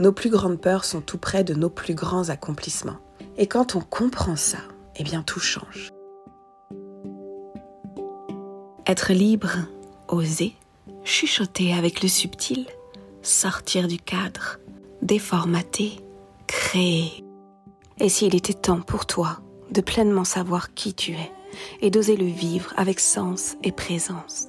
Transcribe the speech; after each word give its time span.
nos 0.00 0.12
plus 0.12 0.30
grandes 0.30 0.58
peurs 0.58 0.84
sont 0.84 1.02
tout 1.02 1.18
près 1.18 1.44
de 1.44 1.54
nos 1.54 1.68
plus 1.68 1.94
grands 1.94 2.30
accomplissements. 2.30 2.96
Et 3.36 3.46
quand 3.46 3.76
on 3.76 3.80
comprend 3.80 4.34
ça, 4.34 4.58
eh 4.96 5.04
bien 5.04 5.22
tout 5.22 5.40
change. 5.40 5.90
Être 8.86 9.12
libre, 9.12 9.50
oser, 10.08 10.56
chuchoter 11.04 11.74
avec 11.74 12.02
le 12.02 12.08
subtil, 12.08 12.66
sortir 13.22 13.88
du 13.88 13.98
cadre, 13.98 14.58
déformater, 15.02 16.00
créer. 16.46 17.22
Et 17.98 18.08
s'il 18.08 18.34
était 18.34 18.54
temps 18.54 18.80
pour 18.80 19.04
toi 19.04 19.40
de 19.70 19.82
pleinement 19.82 20.24
savoir 20.24 20.72
qui 20.72 20.94
tu 20.94 21.12
es 21.12 21.30
et 21.82 21.90
d'oser 21.90 22.16
le 22.16 22.26
vivre 22.26 22.72
avec 22.76 23.00
sens 23.00 23.56
et 23.62 23.70
présence. 23.70 24.48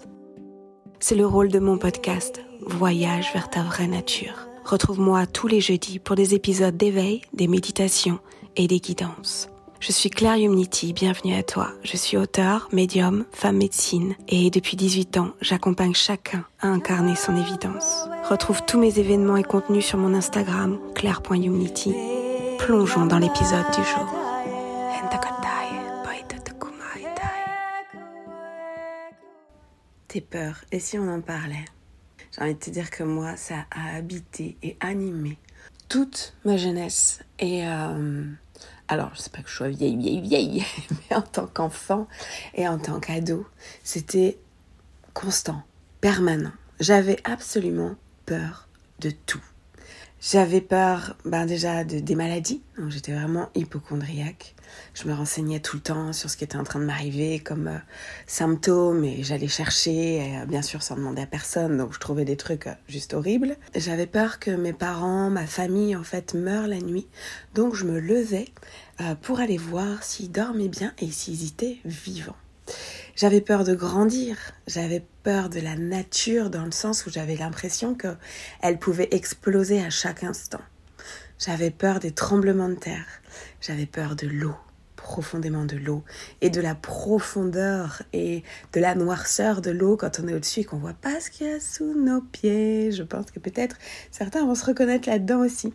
C'est 1.00 1.16
le 1.16 1.28
rôle 1.28 1.50
de 1.50 1.60
mon 1.60 1.78
podcast 1.78 2.42
Voyage 2.62 3.34
vers 3.34 3.50
ta 3.50 3.64
vraie 3.64 3.88
nature. 3.88 4.51
Retrouve-moi 4.66 5.26
tous 5.26 5.48
les 5.48 5.60
jeudis 5.62 6.00
pour 6.00 6.16
des 6.16 6.34
épisodes 6.36 6.78
d'éveil, 6.78 7.22
des 7.34 7.48
méditations 7.48 8.20
et 8.56 8.68
des 8.68 8.80
guidances. 8.80 9.50
Je 9.80 9.92
suis 9.92 10.12
Claire 10.12 10.38
Humnity, 10.38 10.94
bienvenue 10.94 11.34
à 11.34 11.42
toi. 11.42 11.72
Je 11.84 11.98
suis 11.98 12.16
auteur, 12.16 12.70
médium, 12.72 13.26
femme 13.32 13.58
médecine 13.58 14.16
et 14.28 14.52
depuis 14.52 14.78
18 14.78 15.18
ans, 15.18 15.32
j'accompagne 15.42 15.96
chacun 15.96 16.46
à 16.60 16.68
incarner 16.68 17.16
son 17.16 17.36
évidence. 17.36 18.08
Retrouve 18.30 18.62
tous 18.68 18.80
mes 18.80 19.00
événements 19.00 19.38
et 19.38 19.44
contenus 19.44 19.86
sur 19.86 19.98
mon 19.98 20.14
Instagram, 20.14 20.78
claire.humnity. 20.94 21.96
Plongeons 22.60 23.08
dans 23.08 23.20
l'épisode 23.20 23.66
du 23.76 23.84
jour. 23.84 24.08
Tes 30.08 30.20
peurs, 30.20 30.66
et 30.74 30.80
si 30.80 31.00
on 31.00 31.08
en 31.08 31.22
parlait? 31.22 31.64
J'ai 32.32 32.42
envie 32.42 32.54
de 32.54 32.60
te 32.60 32.70
dire 32.70 32.90
que 32.90 33.04
moi, 33.04 33.36
ça 33.36 33.66
a 33.72 33.96
habité 33.96 34.58
et 34.64 34.78
animé 34.80 35.38
toute 35.90 36.34
ma 36.46 36.56
jeunesse. 36.56 37.20
Et 37.40 37.68
euh, 37.68 38.24
alors, 38.88 39.12
je 39.16 39.22
sais 39.22 39.30
pas 39.30 39.42
que 39.42 39.50
je 39.50 39.56
sois 39.56 39.70
vieille, 39.70 39.98
vieille, 39.98 40.22
vieille, 40.22 40.66
mais 41.10 41.16
en 41.16 41.22
tant 41.22 41.48
qu'enfant 41.48 42.08
et 42.54 42.68
en 42.68 42.78
tant 42.78 43.00
qu'ado, 43.00 43.46
c'était 43.84 44.38
constant, 45.14 45.64
permanent. 46.00 46.54
J'avais 46.80 47.18
absolument 47.26 47.96
peur 48.26 48.68
de 49.00 49.12
tout. 49.12 49.44
J'avais 50.22 50.62
peur 50.62 51.18
ben 51.26 51.46
déjà 51.46 51.84
de, 51.84 52.00
des 52.00 52.16
maladies, 52.16 52.62
donc 52.78 52.92
j'étais 52.92 53.14
vraiment 53.14 53.50
hypochondriaque. 53.56 54.56
Je 54.94 55.08
me 55.08 55.14
renseignais 55.14 55.60
tout 55.60 55.78
le 55.78 55.82
temps 55.82 56.14
sur 56.14 56.30
ce 56.30 56.38
qui 56.38 56.44
était 56.44 56.58
en 56.58 56.64
train 56.64 56.80
de 56.80 56.86
m'arriver 56.86 57.40
comme 57.40 57.68
euh, 57.68 57.78
symptômes 58.28 59.04
et 59.04 59.24
j'allais 59.24 59.48
chercher, 59.48 60.38
euh, 60.38 60.46
bien 60.46 60.62
sûr 60.62 60.84
sans 60.84 60.96
demander 60.96 61.22
à 61.22 61.26
personne, 61.26 61.78
donc 61.78 61.94
je 61.94 62.00
trouvais 62.00 62.26
des 62.26 62.38
trucs 62.38 62.68
euh, 62.68 62.74
juste 62.88 63.14
horribles. 63.14 63.56
J'avais 63.76 64.08
peur 64.08 64.40
que 64.40 64.52
mes 64.52 64.74
parents, 64.74 65.30
ma 65.30 65.48
famille 65.48 65.96
en 65.96 66.04
fait 66.04 66.34
meurent 66.34 66.68
la 66.68 66.80
nuit, 66.80 67.08
donc 67.54 67.76
je 67.76 67.86
me 67.86 68.00
levais 68.00 68.46
pour 69.24 69.40
aller 69.40 69.58
voir 69.58 70.04
s'ils 70.04 70.32
dormaient 70.32 70.68
bien 70.68 70.94
et 71.00 71.10
s'ils 71.10 71.48
étaient 71.48 71.80
vivants. 71.86 72.36
J'avais 73.16 73.42
peur 73.42 73.64
de 73.64 73.76
grandir, 73.76 74.38
j'avais 74.68 75.04
peur 75.24 75.50
de 75.50 75.60
la 75.60 75.76
nature 75.76 76.50
dans 76.50 76.66
le 76.66 76.72
sens 76.72 77.06
où 77.06 77.10
j'avais 77.10 77.36
l'impression 77.36 77.96
qu'elle 77.96 78.80
pouvait 78.80 79.10
exploser 79.12 79.84
à 79.84 79.90
chaque 79.90 80.24
instant. 80.24 80.62
J'avais 81.44 81.72
peur 81.72 82.00
des 82.00 82.12
tremblements 82.12 82.70
de 82.70 82.76
terre, 82.76 83.08
j'avais 83.62 83.88
peur 83.88 84.16
de 84.16 84.28
l'eau, 84.28 84.54
profondément 84.96 85.66
de 85.66 85.76
l'eau, 85.76 86.04
et 86.42 86.52
de 86.52 86.62
la 86.62 86.76
profondeur 86.76 88.04
et 88.14 88.44
de 88.74 88.80
la 88.80 88.94
noirceur 88.94 89.60
de 89.62 89.72
l'eau 89.72 89.98
quand 89.98 90.20
on 90.20 90.28
est 90.28 90.36
au-dessus 90.36 90.60
et 90.60 90.64
qu'on 90.66 90.78
voit 90.78 90.94
pas 90.94 91.20
ce 91.20 91.32
qu'il 91.32 91.48
y 91.48 91.50
a 91.50 91.60
sous 91.60 91.96
nos 92.00 92.22
pieds. 92.22 92.92
Je 92.92 93.02
pense 93.02 93.32
que 93.32 93.40
peut-être 93.40 93.78
certains 94.12 94.46
vont 94.46 94.54
se 94.54 94.66
reconnaître 94.66 95.10
là-dedans 95.10 95.40
aussi. 95.40 95.74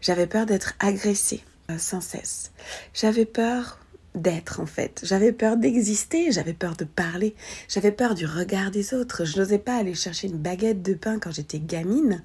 J'avais 0.00 0.26
peur 0.26 0.46
d'être 0.46 0.74
agressée 0.80 1.44
euh, 1.70 1.78
sans 1.78 2.00
cesse. 2.00 2.50
J'avais 2.92 3.24
peur 3.24 3.78
d'être 4.16 4.60
en 4.60 4.66
fait. 4.66 5.00
J'avais 5.04 5.32
peur 5.32 5.56
d'exister, 5.56 6.32
j'avais 6.32 6.54
peur 6.54 6.76
de 6.76 6.84
parler, 6.84 7.34
j'avais 7.68 7.92
peur 7.92 8.14
du 8.14 8.26
regard 8.26 8.70
des 8.70 8.94
autres. 8.94 9.24
Je 9.24 9.38
n'osais 9.38 9.58
pas 9.58 9.76
aller 9.76 9.94
chercher 9.94 10.28
une 10.28 10.38
baguette 10.38 10.82
de 10.82 10.94
pain 10.94 11.18
quand 11.20 11.30
j'étais 11.30 11.58
gamine 11.58 12.22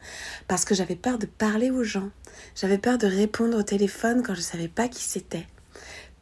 parce 0.47 0.65
que 0.65 0.75
j'avais 0.75 0.95
peur 0.95 1.19
de 1.19 1.27
parler 1.27 1.71
aux 1.71 1.83
gens. 1.83 2.09
J'avais 2.55 2.77
peur 2.77 2.97
de 2.97 3.07
répondre 3.07 3.57
au 3.57 3.63
téléphone 3.63 4.23
quand 4.23 4.33
je 4.33 4.39
ne 4.39 4.45
savais 4.45 4.67
pas 4.67 4.87
qui 4.87 5.03
c'était. 5.03 5.47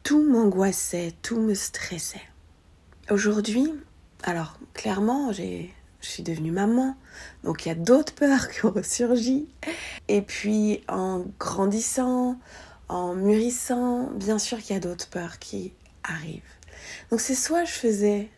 Tout 0.02 0.22
m'angoissait, 0.22 1.12
tout 1.22 1.40
me 1.40 1.54
stressait. 1.54 2.22
Aujourd'hui, 3.10 3.72
alors 4.22 4.58
clairement, 4.74 5.32
j'ai 5.32 5.74
je 6.00 6.08
suis 6.08 6.22
devenue 6.22 6.52
maman, 6.52 6.96
donc 7.42 7.64
il 7.66 7.70
y 7.70 7.72
a 7.72 7.74
d'autres 7.74 8.14
peurs 8.14 8.48
qui 8.48 8.64
ont 8.64 8.70
ressurgi. 8.70 9.48
Et 10.06 10.22
puis 10.22 10.82
en 10.88 11.24
grandissant, 11.38 12.38
en 12.88 13.14
mûrissant, 13.14 14.10
bien 14.12 14.38
sûr 14.38 14.58
qu'il 14.58 14.74
y 14.74 14.76
a 14.76 14.80
d'autres 14.80 15.08
peurs 15.08 15.38
qui 15.38 15.72
arrivent. 16.04 16.42
Donc 17.10 17.20
c'est 17.20 17.34
soit 17.34 17.64
je 17.64 17.72
faisais 17.72 18.28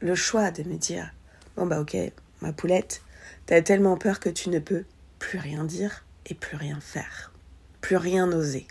le 0.00 0.14
choix 0.14 0.50
de 0.50 0.62
me 0.62 0.76
dire, 0.76 1.12
bon 1.56 1.66
bah 1.66 1.80
ok, 1.80 1.96
ma 2.40 2.52
poulette, 2.52 3.02
t'as 3.46 3.60
tellement 3.60 3.96
peur 3.96 4.20
que 4.20 4.28
tu 4.28 4.48
ne 4.48 4.58
peux 4.58 4.84
plus 5.18 5.38
rien 5.38 5.64
dire 5.64 6.04
et 6.26 6.34
plus 6.34 6.56
rien 6.56 6.80
faire, 6.80 7.32
plus 7.80 7.96
rien 7.96 8.30
oser, 8.32 8.66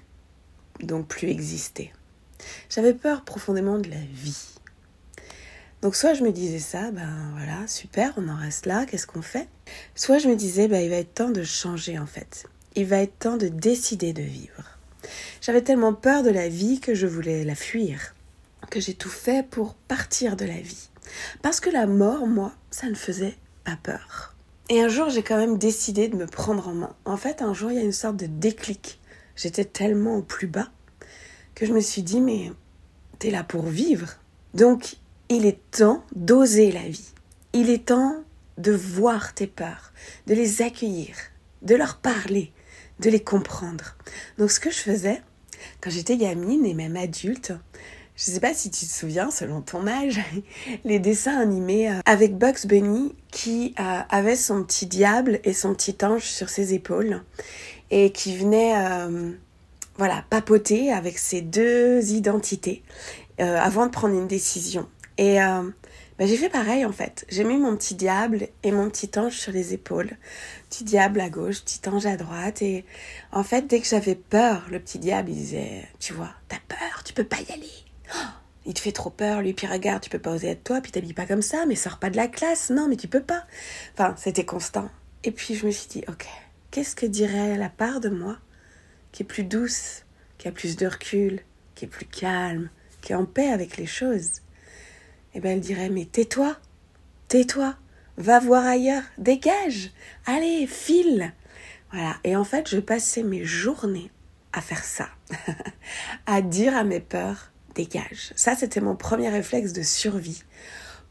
donc 0.82 1.08
plus 1.08 1.30
exister. 1.30 1.94
J'avais 2.70 2.94
peur 2.94 3.24
profondément 3.24 3.80
de 3.80 3.90
la 3.90 3.98
vie. 3.98 4.56
Donc 5.82 5.96
soit 5.96 6.14
je 6.14 6.24
me 6.24 6.32
disais 6.32 6.60
ça, 6.60 6.92
ben 6.92 7.32
voilà, 7.36 7.68
super, 7.68 8.14
on 8.18 8.28
en 8.28 8.36
reste 8.36 8.66
là, 8.66 8.86
qu'est-ce 8.86 9.08
qu'on 9.08 9.22
fait? 9.22 9.48
Soit 9.96 10.18
je 10.18 10.28
me 10.28 10.36
disais, 10.36 10.68
ben 10.68 10.82
il 10.82 10.90
va 10.90 10.98
être 10.98 11.14
temps 11.14 11.30
de 11.30 11.44
changer 11.44 11.98
en 11.98 12.06
fait. 12.06 12.46
Il 12.76 12.86
va 12.86 12.98
être 12.98 13.18
temps 13.18 13.38
de 13.38 13.48
décider 13.48 14.14
de 14.14 14.22
vivre. 14.22 14.78
J'avais 15.42 15.62
tellement 15.62 15.94
peur 15.94 16.24
de 16.24 16.30
la 16.30 16.50
vie 16.50 16.80
que 16.80 16.94
je 16.94 17.08
voulais 17.08 17.46
la 17.46 17.56
fuir, 17.56 18.14
que 18.70 18.80
j'ai 18.80 18.94
tout 18.94 19.10
fait 19.10 19.48
pour 19.48 19.74
partir 19.74 20.36
de 20.36 20.46
la 20.46 20.60
vie. 20.60 20.90
Parce 21.42 21.60
que 21.60 21.70
la 21.70 21.88
mort, 21.88 22.28
moi, 22.28 22.54
ça 22.72 22.88
ne 22.88 22.96
faisait 22.96 23.38
pas 23.64 23.78
peur. 23.82 24.36
Et 24.70 24.82
un 24.82 24.88
jour, 24.88 25.10
j'ai 25.10 25.24
quand 25.24 25.38
même 25.38 25.58
décidé 25.58 26.08
de 26.08 26.16
me 26.16 26.28
prendre 26.28 26.68
en 26.68 26.74
main. 26.74 26.96
En 27.06 27.18
fait, 27.18 27.42
un 27.42 27.54
jour, 27.54 27.72
il 27.72 27.78
y 27.78 27.82
a 27.82 27.84
une 27.84 27.92
sorte 27.92 28.18
de 28.18 28.28
déclic. 28.28 29.00
J'étais 29.36 29.66
tellement 29.66 30.18
au 30.18 30.22
plus 30.22 30.48
bas 30.48 30.70
que 31.56 31.66
je 31.66 31.74
me 31.74 31.80
suis 31.80 32.04
dit, 32.04 32.22
mais 32.22 32.52
t'es 33.18 33.32
là 33.32 33.44
pour 33.44 33.66
vivre. 33.66 34.18
Donc, 34.54 34.98
il 35.30 35.46
est 35.46 35.60
temps 35.72 36.04
d'oser 36.16 36.72
la 36.72 36.88
vie. 36.88 37.14
Il 37.54 37.70
est 37.70 37.88
temps 37.88 38.24
de 38.60 38.72
voir 38.72 39.34
tes 39.34 39.48
peurs, 39.48 39.92
de 40.28 40.36
les 40.36 40.62
accueillir, 40.62 41.16
de 41.64 41.76
leur 41.76 41.98
parler, 41.98 42.52
de 43.00 43.10
les 43.10 43.24
comprendre. 43.24 43.96
Donc 44.38 44.52
ce 44.52 44.60
que 44.60 44.70
je 44.70 44.78
faisais 44.78 45.22
quand 45.82 45.90
j'étais 45.90 46.18
gamine 46.18 46.66
et 46.66 46.74
même 46.74 46.96
adulte, 46.96 47.54
je 48.20 48.32
ne 48.32 48.34
sais 48.34 48.42
pas 48.42 48.54
si 48.54 48.70
tu 48.70 48.86
te 48.86 48.92
souviens, 48.92 49.32
selon 49.32 49.62
ton 49.62 49.88
âge, 49.88 50.20
les 50.84 51.00
dessins 51.00 51.40
animés 51.40 51.90
euh, 51.90 52.02
avec 52.06 52.38
Bugs 52.38 52.66
Bunny 52.66 53.16
qui 53.32 53.74
euh, 53.80 54.02
avait 54.10 54.36
son 54.36 54.64
petit 54.64 54.88
diable 54.88 55.40
et 55.46 55.54
son 55.54 55.74
petit 55.74 55.96
ange 56.04 56.24
sur 56.24 56.50
ses 56.50 56.74
épaules 56.74 57.24
et 57.92 58.12
qui 58.12 58.36
venait 58.36 58.74
euh, 58.76 59.32
voilà, 59.98 60.26
papoter 60.30 60.92
avec 60.92 61.18
ses 61.18 61.42
deux 61.42 62.12
identités 62.12 62.84
avant 63.38 63.86
de 63.86 63.92
prendre 63.92 64.16
une 64.16 64.28
décision. 64.28 64.90
Et 65.18 65.38
bah, 65.38 66.26
j'ai 66.26 66.36
fait 66.36 66.50
pareil 66.50 66.84
en 66.84 66.92
fait. 66.92 67.26
J'ai 67.30 67.46
mis 67.46 67.56
mon 67.56 67.78
petit 67.78 67.96
diable 67.96 68.50
et 68.64 68.74
mon 68.74 68.90
petit 68.90 69.10
ange 69.18 69.38
sur 69.38 69.54
les 69.54 69.74
épaules. 69.74 70.18
Petit 70.70 70.84
diable 70.84 71.22
à 71.22 71.30
gauche, 71.30 71.62
petit 71.64 71.80
ange 71.88 72.06
à 72.06 72.18
droite. 72.18 72.62
Et 72.62 72.84
en 73.32 73.44
fait, 73.44 73.66
dès 73.66 73.80
que 73.80 73.88
j'avais 73.88 74.16
peur, 74.16 74.68
le 74.70 74.82
petit 74.82 75.00
diable, 75.00 75.32
disait, 75.32 75.88
tu 76.00 76.12
vois, 76.12 76.32
t'as 76.50 76.60
peur, 76.68 77.02
tu 77.06 77.14
peux 77.14 77.24
pas 77.24 77.40
y 77.48 77.54
aller. 77.54 77.89
Oh, 78.14 78.28
il 78.66 78.74
te 78.74 78.80
fait 78.80 78.92
trop 78.92 79.10
peur, 79.10 79.42
lui, 79.42 79.54
puis 79.54 79.68
regarde, 79.68 80.04
tu 80.04 80.10
peux 80.10 80.20
pas 80.20 80.32
oser 80.32 80.50
être 80.50 80.64
toi, 80.64 80.82
puis 80.82 80.92
t'habilles 80.92 81.14
pas 81.14 81.26
comme 81.26 81.42
ça, 81.42 81.66
mais 81.66 81.76
sors 81.76 81.98
pas 81.98 82.10
de 82.10 82.18
la 82.18 82.28
classe, 82.28 82.70
non, 82.70 82.88
mais 82.88 82.98
tu 82.98 83.08
peux 83.08 83.24
pas. 83.24 83.46
Enfin, 83.94 84.16
c'était 84.18 84.46
constant. 84.46 84.90
Et 85.24 85.32
puis 85.32 85.56
je 85.56 85.66
me 85.66 85.72
suis 85.72 85.90
dit, 85.90 86.04
ok, 86.08 86.28
qu'est-ce 86.72 86.96
que 86.96 87.06
dirait 87.06 87.58
la 87.58 87.70
part 87.70 88.00
de 88.00 88.10
moi 88.10 88.38
qui 89.12 89.24
est 89.24 89.26
plus 89.26 89.44
douce, 89.44 90.04
qui 90.38 90.48
a 90.48 90.52
plus 90.52 90.76
de 90.76 90.88
recul, 90.88 91.42
qui 91.76 91.86
est 91.86 91.90
plus 91.90 92.06
calme, 92.06 92.70
qui 93.02 93.14
est 93.14 93.16
en 93.16 93.26
paix 93.26 93.50
avec 93.50 93.78
les 93.78 93.86
choses? 93.86 94.42
Eh 95.34 95.40
bien 95.40 95.52
elle 95.52 95.62
dirait 95.62 95.90
mais 95.90 96.06
tais-toi, 96.06 96.58
tais-toi, 97.28 97.76
va 98.18 98.40
voir 98.40 98.66
ailleurs, 98.66 99.04
dégage, 99.18 99.92
allez, 100.26 100.68
file. 100.68 101.34
Voilà, 101.92 102.18
et 102.24 102.36
en 102.36 102.44
fait, 102.44 102.70
je 102.70 102.78
passais 102.78 103.24
mes 103.24 103.44
journées 103.46 104.12
à 104.54 104.62
faire 104.62 104.84
ça, 104.84 105.10
à 106.26 106.42
dire 106.42 106.76
à 106.76 106.84
mes 106.84 107.00
peurs, 107.00 107.52
dégage. 107.82 108.34
Ça, 108.36 108.56
c'était 108.56 108.82
mon 108.82 108.96
premier 108.96 109.30
réflexe 109.30 109.74
de 109.74 109.84
survie 109.84 110.44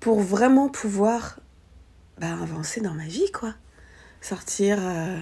pour 0.01 0.21
vraiment 0.21 0.69
pouvoir 0.69 1.41
bah, 2.21 2.37
avancer 2.43 2.81
dans 2.81 2.95
ma 2.95 3.07
vie, 3.07 3.31
quoi. 3.33 3.55
Sortir, 4.21 4.79
euh, 4.81 5.19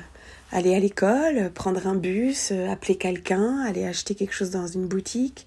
aller 0.53 0.75
à 0.75 0.81
l'école, 0.81 1.51
prendre 1.53 1.87
un 1.87 1.95
bus, 1.95 2.51
euh, 2.51 2.71
appeler 2.71 2.97
quelqu'un, 2.97 3.61
aller 3.61 3.85
acheter 3.85 4.15
quelque 4.15 4.35
chose 4.35 4.51
dans 4.51 4.67
une 4.67 4.87
boutique 4.87 5.47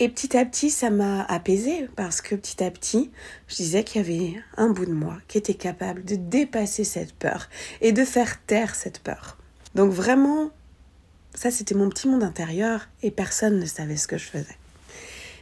et 0.00 0.08
petit 0.08 0.36
à 0.36 0.44
petit, 0.44 0.70
ça 0.70 0.90
m'a 0.90 1.22
apaisé 1.24 1.88
parce 1.94 2.20
que 2.20 2.34
petit 2.34 2.64
à 2.64 2.70
petit, 2.70 3.12
je 3.46 3.54
disais 3.56 3.84
qu'il 3.84 4.02
y 4.02 4.04
avait 4.04 4.42
un 4.56 4.70
bout 4.70 4.86
de 4.86 4.92
moi 4.92 5.18
qui 5.28 5.38
était 5.38 5.54
capable 5.54 6.04
de 6.04 6.16
dépasser 6.16 6.82
cette 6.82 7.14
peur 7.14 7.48
et 7.80 7.92
de 7.92 8.04
faire 8.04 8.44
taire 8.44 8.74
cette 8.74 8.98
peur. 8.98 9.38
Donc 9.76 9.92
vraiment, 9.92 10.50
Ça, 11.36 11.50
c'était 11.50 11.74
mon 11.74 11.88
petit 11.88 12.06
monde 12.06 12.22
intérieur 12.22 12.88
et 13.02 13.10
personne 13.10 13.58
ne 13.58 13.66
savait 13.66 13.96
ce 13.96 14.06
que 14.06 14.18
je 14.18 14.26
faisais. 14.26 14.56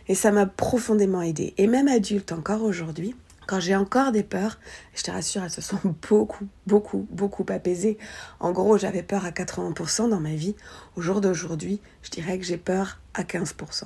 Et 0.09 0.15
ça 0.15 0.33
m'a 0.33 0.47
profondément 0.47 1.23
aidé. 1.23 1.55
Et 1.59 1.67
même 1.67 1.89
adulte, 1.89 2.33
encore 2.33 2.63
aujourd'hui, 2.63 3.15
quand 3.47 3.61
j'ai 3.61 3.77
encore 3.77 4.13
des 4.13 4.23
peurs, 4.23 4.59
je 4.95 5.03
te 5.03 5.11
rassure, 5.11 5.43
elles 5.43 5.51
se 5.51 5.61
sont 5.61 5.79
beaucoup, 6.09 6.47
beaucoup, 6.67 7.07
beaucoup 7.11 7.45
apaisées. 7.49 7.99
En 8.41 8.53
gros, 8.53 8.79
j'avais 8.79 9.03
peur 9.03 9.25
à 9.25 9.31
80% 9.31 10.09
dans 10.09 10.21
ma 10.21 10.35
vie. 10.35 10.55
Au 10.97 11.01
jour 11.01 11.21
d'aujourd'hui, 11.21 11.81
je 12.03 12.11
dirais 12.11 12.39
que 12.39 12.45
j'ai 12.45 12.59
peur 12.59 13.01
à 13.15 13.23
15%. 13.23 13.85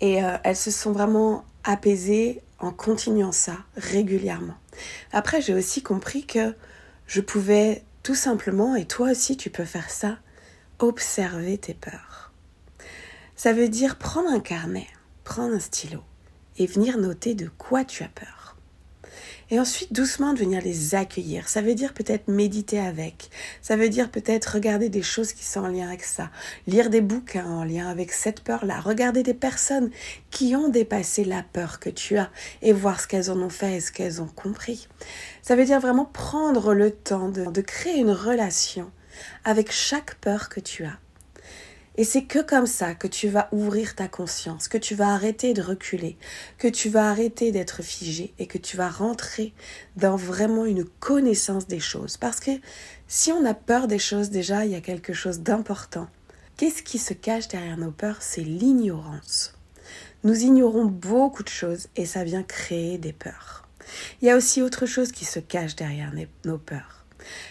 Et 0.00 0.24
euh, 0.24 0.36
elles 0.44 0.56
se 0.56 0.70
sont 0.70 0.92
vraiment 0.92 1.44
apaisées 1.64 2.42
en 2.58 2.70
continuant 2.70 3.32
ça 3.32 3.56
régulièrement. 3.76 4.56
Après, 5.12 5.40
j'ai 5.40 5.54
aussi 5.54 5.82
compris 5.82 6.24
que 6.24 6.54
je 7.06 7.20
pouvais 7.20 7.84
tout 8.02 8.14
simplement, 8.14 8.74
et 8.74 8.86
toi 8.86 9.10
aussi 9.10 9.36
tu 9.36 9.50
peux 9.50 9.64
faire 9.64 9.90
ça, 9.90 10.18
observer 10.78 11.58
tes 11.58 11.74
peurs. 11.74 12.32
Ça 13.36 13.52
veut 13.52 13.68
dire 13.68 13.96
prendre 13.96 14.28
un 14.28 14.40
carnet, 14.40 14.86
prendre 15.32 15.54
un 15.54 15.60
stylo 15.60 16.00
et 16.58 16.66
venir 16.66 16.98
noter 16.98 17.34
de 17.34 17.48
quoi 17.56 17.86
tu 17.86 18.04
as 18.04 18.08
peur. 18.08 18.58
Et 19.50 19.58
ensuite, 19.58 19.90
doucement, 19.90 20.34
de 20.34 20.40
venir 20.40 20.60
les 20.60 20.94
accueillir. 20.94 21.48
Ça 21.48 21.62
veut 21.62 21.74
dire 21.74 21.94
peut-être 21.94 22.28
méditer 22.28 22.78
avec. 22.78 23.30
Ça 23.62 23.76
veut 23.76 23.88
dire 23.88 24.10
peut-être 24.10 24.56
regarder 24.56 24.90
des 24.90 25.00
choses 25.00 25.32
qui 25.32 25.46
sont 25.46 25.60
en 25.60 25.68
lien 25.68 25.88
avec 25.88 26.04
ça. 26.04 26.30
Lire 26.66 26.90
des 26.90 27.00
bouquins 27.00 27.46
en 27.46 27.64
lien 27.64 27.88
avec 27.88 28.12
cette 28.12 28.42
peur-là. 28.42 28.80
Regarder 28.80 29.22
des 29.22 29.32
personnes 29.32 29.90
qui 30.30 30.54
ont 30.54 30.68
dépassé 30.68 31.24
la 31.24 31.42
peur 31.42 31.80
que 31.80 31.88
tu 31.88 32.18
as 32.18 32.30
et 32.60 32.74
voir 32.74 33.00
ce 33.00 33.06
qu'elles 33.06 33.30
en 33.30 33.40
ont 33.40 33.48
fait 33.48 33.76
et 33.76 33.80
ce 33.80 33.90
qu'elles 33.90 34.20
ont 34.20 34.28
compris. 34.28 34.86
Ça 35.40 35.56
veut 35.56 35.64
dire 35.64 35.80
vraiment 35.80 36.04
prendre 36.04 36.74
le 36.74 36.90
temps 36.90 37.30
de, 37.30 37.46
de 37.46 37.60
créer 37.62 37.96
une 37.96 38.10
relation 38.10 38.90
avec 39.46 39.72
chaque 39.72 40.16
peur 40.16 40.50
que 40.50 40.60
tu 40.60 40.84
as 40.84 40.98
et 41.96 42.04
c'est 42.04 42.24
que 42.24 42.38
comme 42.38 42.66
ça 42.66 42.94
que 42.94 43.06
tu 43.06 43.28
vas 43.28 43.48
ouvrir 43.52 43.94
ta 43.94 44.08
conscience, 44.08 44.68
que 44.68 44.78
tu 44.78 44.94
vas 44.94 45.12
arrêter 45.12 45.52
de 45.52 45.60
reculer, 45.60 46.16
que 46.56 46.68
tu 46.68 46.88
vas 46.88 47.10
arrêter 47.10 47.52
d'être 47.52 47.82
figé 47.82 48.32
et 48.38 48.46
que 48.46 48.56
tu 48.56 48.78
vas 48.78 48.88
rentrer 48.88 49.52
dans 49.96 50.16
vraiment 50.16 50.64
une 50.64 50.84
connaissance 50.84 51.66
des 51.66 51.80
choses. 51.80 52.16
Parce 52.16 52.40
que 52.40 52.52
si 53.08 53.30
on 53.30 53.44
a 53.44 53.52
peur 53.52 53.88
des 53.88 53.98
choses, 53.98 54.30
déjà, 54.30 54.64
il 54.64 54.72
y 54.72 54.76
a 54.76 54.80
quelque 54.80 55.12
chose 55.12 55.40
d'important. 55.40 56.08
Qu'est-ce 56.56 56.82
qui 56.82 56.98
se 56.98 57.12
cache 57.12 57.48
derrière 57.48 57.76
nos 57.76 57.90
peurs? 57.90 58.22
C'est 58.22 58.42
l'ignorance. 58.42 59.54
Nous 60.24 60.44
ignorons 60.44 60.86
beaucoup 60.86 61.42
de 61.42 61.48
choses 61.48 61.88
et 61.96 62.06
ça 62.06 62.24
vient 62.24 62.42
créer 62.42 62.96
des 62.96 63.12
peurs. 63.12 63.68
Il 64.22 64.28
y 64.28 64.30
a 64.30 64.36
aussi 64.36 64.62
autre 64.62 64.86
chose 64.86 65.12
qui 65.12 65.26
se 65.26 65.40
cache 65.40 65.76
derrière 65.76 66.12
nos 66.44 66.58
peurs 66.58 67.01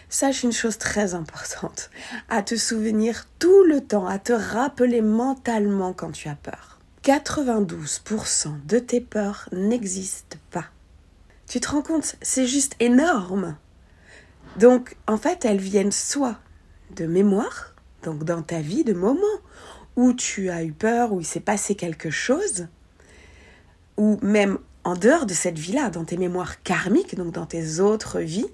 Sache 0.09 0.43
une 0.43 0.51
chose 0.51 0.77
très 0.77 1.13
importante, 1.13 1.89
à 2.29 2.41
te 2.43 2.55
souvenir 2.55 3.27
tout 3.39 3.63
le 3.63 3.81
temps, 3.81 4.07
à 4.07 4.19
te 4.19 4.33
rappeler 4.33 5.01
mentalement 5.01 5.93
quand 5.93 6.11
tu 6.11 6.27
as 6.29 6.35
peur. 6.35 6.79
92% 7.03 8.65
de 8.65 8.79
tes 8.79 9.01
peurs 9.01 9.49
n'existent 9.51 10.37
pas. 10.51 10.65
Tu 11.47 11.59
te 11.59 11.69
rends 11.69 11.81
compte, 11.81 12.15
c'est 12.21 12.45
juste 12.45 12.75
énorme. 12.79 13.57
Donc, 14.57 14.95
en 15.07 15.17
fait, 15.17 15.45
elles 15.45 15.59
viennent 15.59 15.91
soit 15.91 16.37
de 16.95 17.05
mémoire, 17.05 17.73
donc 18.03 18.23
dans 18.23 18.41
ta 18.41 18.61
vie, 18.61 18.83
de 18.83 18.93
moments 18.93 19.21
où 19.95 20.13
tu 20.13 20.49
as 20.49 20.63
eu 20.63 20.71
peur, 20.71 21.13
où 21.13 21.19
il 21.19 21.25
s'est 21.25 21.39
passé 21.39 21.75
quelque 21.75 22.09
chose, 22.09 22.67
ou 23.97 24.17
même 24.21 24.59
en 24.83 24.95
dehors 24.95 25.25
de 25.25 25.33
cette 25.33 25.59
vie-là, 25.59 25.89
dans 25.89 26.05
tes 26.05 26.17
mémoires 26.17 26.63
karmiques, 26.63 27.15
donc 27.15 27.33
dans 27.33 27.45
tes 27.45 27.79
autres 27.79 28.19
vies, 28.19 28.49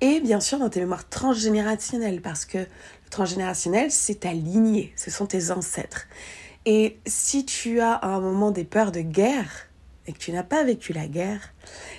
et 0.00 0.20
bien 0.20 0.40
sûr 0.40 0.58
dans 0.58 0.68
tes 0.68 0.80
mémoires 0.80 1.08
transgénérationnelles, 1.08 2.20
parce 2.20 2.44
que 2.44 2.58
le 2.58 3.10
transgénérationnel, 3.10 3.90
c'est 3.90 4.20
ta 4.20 4.32
lignée, 4.32 4.92
ce 4.96 5.10
sont 5.10 5.26
tes 5.26 5.50
ancêtres. 5.50 6.06
Et 6.66 6.98
si 7.06 7.44
tu 7.44 7.80
as 7.80 7.94
à 7.94 8.08
un 8.08 8.20
moment 8.20 8.50
des 8.50 8.64
peurs 8.64 8.92
de 8.92 9.00
guerre, 9.00 9.70
et 10.06 10.12
que 10.12 10.18
tu 10.18 10.32
n'as 10.32 10.42
pas 10.42 10.64
vécu 10.64 10.92
la 10.92 11.06
guerre, 11.06 11.52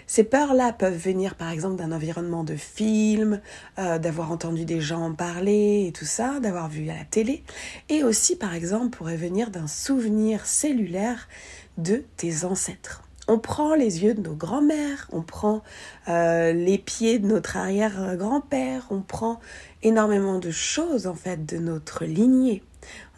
ces 0.05 0.23
peurs-là 0.23 0.73
peuvent 0.73 0.97
venir 0.97 1.35
par 1.35 1.49
exemple 1.49 1.77
d'un 1.77 1.91
environnement 1.91 2.43
de 2.43 2.55
film, 2.55 3.39
euh, 3.79 3.99
d'avoir 3.99 4.31
entendu 4.31 4.65
des 4.65 4.81
gens 4.81 5.01
en 5.05 5.13
parler 5.13 5.85
et 5.87 5.91
tout 5.91 6.05
ça, 6.05 6.39
d'avoir 6.41 6.67
vu 6.67 6.89
à 6.89 6.95
la 6.95 7.05
télé, 7.05 7.43
et 7.89 8.03
aussi 8.03 8.35
par 8.35 8.53
exemple 8.53 8.97
pourrait 8.97 9.17
venir 9.17 9.49
d'un 9.49 9.67
souvenir 9.67 10.45
cellulaire 10.45 11.29
de 11.77 12.03
tes 12.17 12.43
ancêtres. 12.43 13.03
On 13.27 13.39
prend 13.39 13.75
les 13.75 14.03
yeux 14.03 14.13
de 14.13 14.21
nos 14.21 14.35
grands-mères, 14.35 15.07
on 15.11 15.21
prend 15.21 15.61
euh, 16.07 16.53
les 16.53 16.77
pieds 16.77 17.19
de 17.19 17.27
notre 17.27 17.55
arrière-grand-père, 17.55 18.87
on 18.89 19.01
prend 19.01 19.39
énormément 19.83 20.39
de 20.39 20.51
choses 20.51 21.07
en 21.07 21.15
fait 21.15 21.45
de 21.45 21.57
notre 21.57 22.05
lignée. 22.05 22.63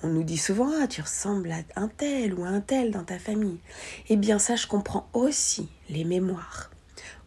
On 0.03 0.09
nous 0.09 0.23
dit 0.23 0.37
souvent 0.37 0.69
ah 0.81 0.87
tu 0.87 1.01
ressembles 1.01 1.51
à 1.51 1.79
un 1.79 1.87
tel 1.87 2.33
ou 2.33 2.43
un 2.43 2.59
tel 2.59 2.91
dans 2.91 3.03
ta 3.03 3.17
famille. 3.17 3.59
Eh 4.09 4.17
bien 4.17 4.39
ça 4.39 4.55
je 4.55 4.67
comprends 4.67 5.07
aussi 5.13 5.69
les 5.89 6.03
mémoires, 6.03 6.69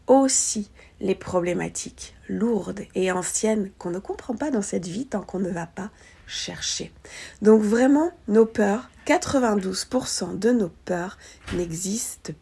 aussi 0.07 0.71
les 1.01 1.15
problématiques 1.15 2.15
lourdes 2.29 2.83
et 2.95 3.11
anciennes 3.11 3.71
qu'on 3.79 3.91
ne 3.91 3.99
comprend 3.99 4.35
pas 4.35 4.51
dans 4.51 4.63
cette 4.63 4.87
vie 4.87 5.07
tant 5.07 5.23
qu'on 5.23 5.41
ne 5.41 5.51
va 5.51 5.67
pas 5.67 5.91
chercher. 6.27 6.93
Donc 7.43 7.63
vraiment, 7.63 8.11
nos 8.29 8.47
peurs, 8.47 8.91
92% 9.07 10.39
de 10.39 10.51
nos 10.51 10.71
peurs 10.85 11.19
n'existent. 11.55 12.33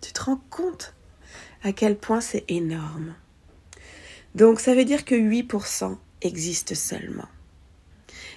Tu 0.00 0.12
te 0.12 0.22
rends 0.22 0.40
compte 0.50 0.94
à 1.62 1.72
quel 1.72 1.96
point 1.96 2.20
c'est 2.20 2.44
énorme. 2.48 3.14
Donc 4.34 4.60
ça 4.60 4.74
veut 4.74 4.84
dire 4.84 5.04
que 5.04 5.14
8% 5.14 5.96
existent 6.22 6.74
seulement. 6.74 7.28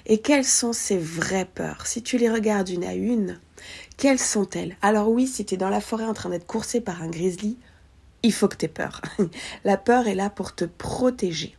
Et 0.06 0.20
quelles 0.20 0.46
sont 0.46 0.74
ces 0.74 0.98
vraies 0.98 1.50
peurs? 1.54 1.86
Si 1.86 2.02
tu 2.02 2.18
les 2.18 2.30
regardes 2.30 2.70
une 2.70 2.84
à 2.84 2.94
une, 2.94 3.40
quelles 3.98 4.20
sont-elles? 4.20 4.78
Alors 4.82 5.10
oui, 5.10 5.28
si 5.28 5.46
tu 5.46 5.56
es 5.56 5.58
dans 5.58 5.70
la 5.70 5.82
forêt 5.82 6.06
en 6.06 6.14
train 6.14 6.30
d'être 6.30 6.48
coursé 6.48 6.82
par 6.82 7.04
un 7.04 7.10
grizzly, 7.10 7.58
il 8.24 8.34
faut 8.34 8.48
que 8.48 8.56
tu 8.56 8.66
aies 8.66 8.70
peur. 8.70 9.02
La 9.64 9.78
peur 9.78 10.08
est 10.08 10.16
là 10.16 10.30
pour 10.30 10.56
te 10.56 10.66
protéger. 10.66 11.58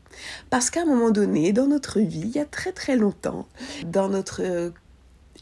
Parce 0.50 0.70
qu'à 0.70 0.82
un 0.82 0.86
moment 0.86 1.10
donné, 1.10 1.52
dans 1.52 1.66
notre 1.66 2.00
vie, 2.00 2.20
il 2.20 2.30
y 2.30 2.38
a 2.38 2.44
très 2.44 2.72
très 2.72 2.96
longtemps, 2.96 3.46
dans 3.84 4.08
notre 4.08 4.72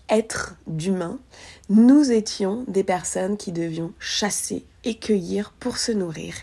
être 0.08 0.56
d'humain, 0.66 1.18
nous 1.68 2.10
étions 2.10 2.64
des 2.66 2.84
personnes 2.84 3.36
qui 3.36 3.52
devions 3.52 3.92
chasser 3.98 4.64
et 4.84 4.94
cueillir 4.94 5.52
pour 5.60 5.76
se 5.76 5.92
nourrir. 5.92 6.34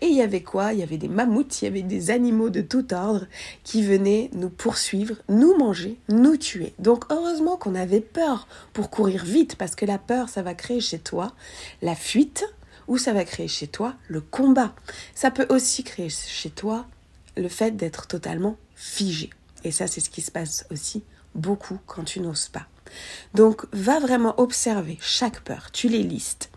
Et 0.00 0.06
il 0.06 0.16
y 0.16 0.22
avait 0.22 0.42
quoi? 0.42 0.72
Il 0.72 0.78
y 0.78 0.82
avait 0.82 0.96
des 0.96 1.08
mammouths, 1.08 1.60
il 1.60 1.64
y 1.66 1.68
avait 1.68 1.82
des 1.82 2.10
animaux 2.10 2.48
de 2.48 2.62
tout 2.62 2.94
ordre 2.94 3.26
qui 3.62 3.82
venaient 3.82 4.30
nous 4.32 4.48
poursuivre, 4.48 5.16
nous 5.28 5.56
manger, 5.58 5.98
nous 6.08 6.36
tuer. 6.36 6.72
Donc 6.78 7.04
heureusement 7.10 7.56
qu'on 7.56 7.74
avait 7.74 8.00
peur 8.00 8.48
pour 8.72 8.90
courir 8.90 9.24
vite, 9.24 9.56
parce 9.56 9.74
que 9.74 9.84
la 9.84 9.98
peur, 9.98 10.28
ça 10.28 10.42
va 10.42 10.54
créer 10.54 10.80
chez 10.80 10.98
toi 10.98 11.34
la 11.82 11.94
fuite, 11.94 12.44
ou 12.88 12.98
ça 12.98 13.12
va 13.12 13.24
créer 13.24 13.48
chez 13.48 13.68
toi 13.68 13.94
le 14.08 14.20
combat. 14.20 14.74
Ça 15.14 15.30
peut 15.30 15.46
aussi 15.50 15.84
créer 15.84 16.08
chez 16.10 16.50
toi 16.50 16.86
le 17.36 17.48
fait 17.48 17.76
d'être 17.76 18.06
totalement 18.06 18.56
figé. 18.74 19.30
Et 19.62 19.70
ça, 19.70 19.86
c'est 19.86 20.00
ce 20.00 20.10
qui 20.10 20.22
se 20.22 20.30
passe 20.30 20.66
aussi 20.70 21.02
beaucoup 21.34 21.78
quand 21.86 22.04
tu 22.04 22.20
n'oses 22.20 22.48
pas. 22.48 22.66
Donc, 23.34 23.66
va 23.72 23.98
vraiment 23.98 24.38
observer 24.40 24.98
chaque 25.00 25.40
peur, 25.40 25.70
tu 25.72 25.88
les 25.88 26.02
listes. 26.02 26.50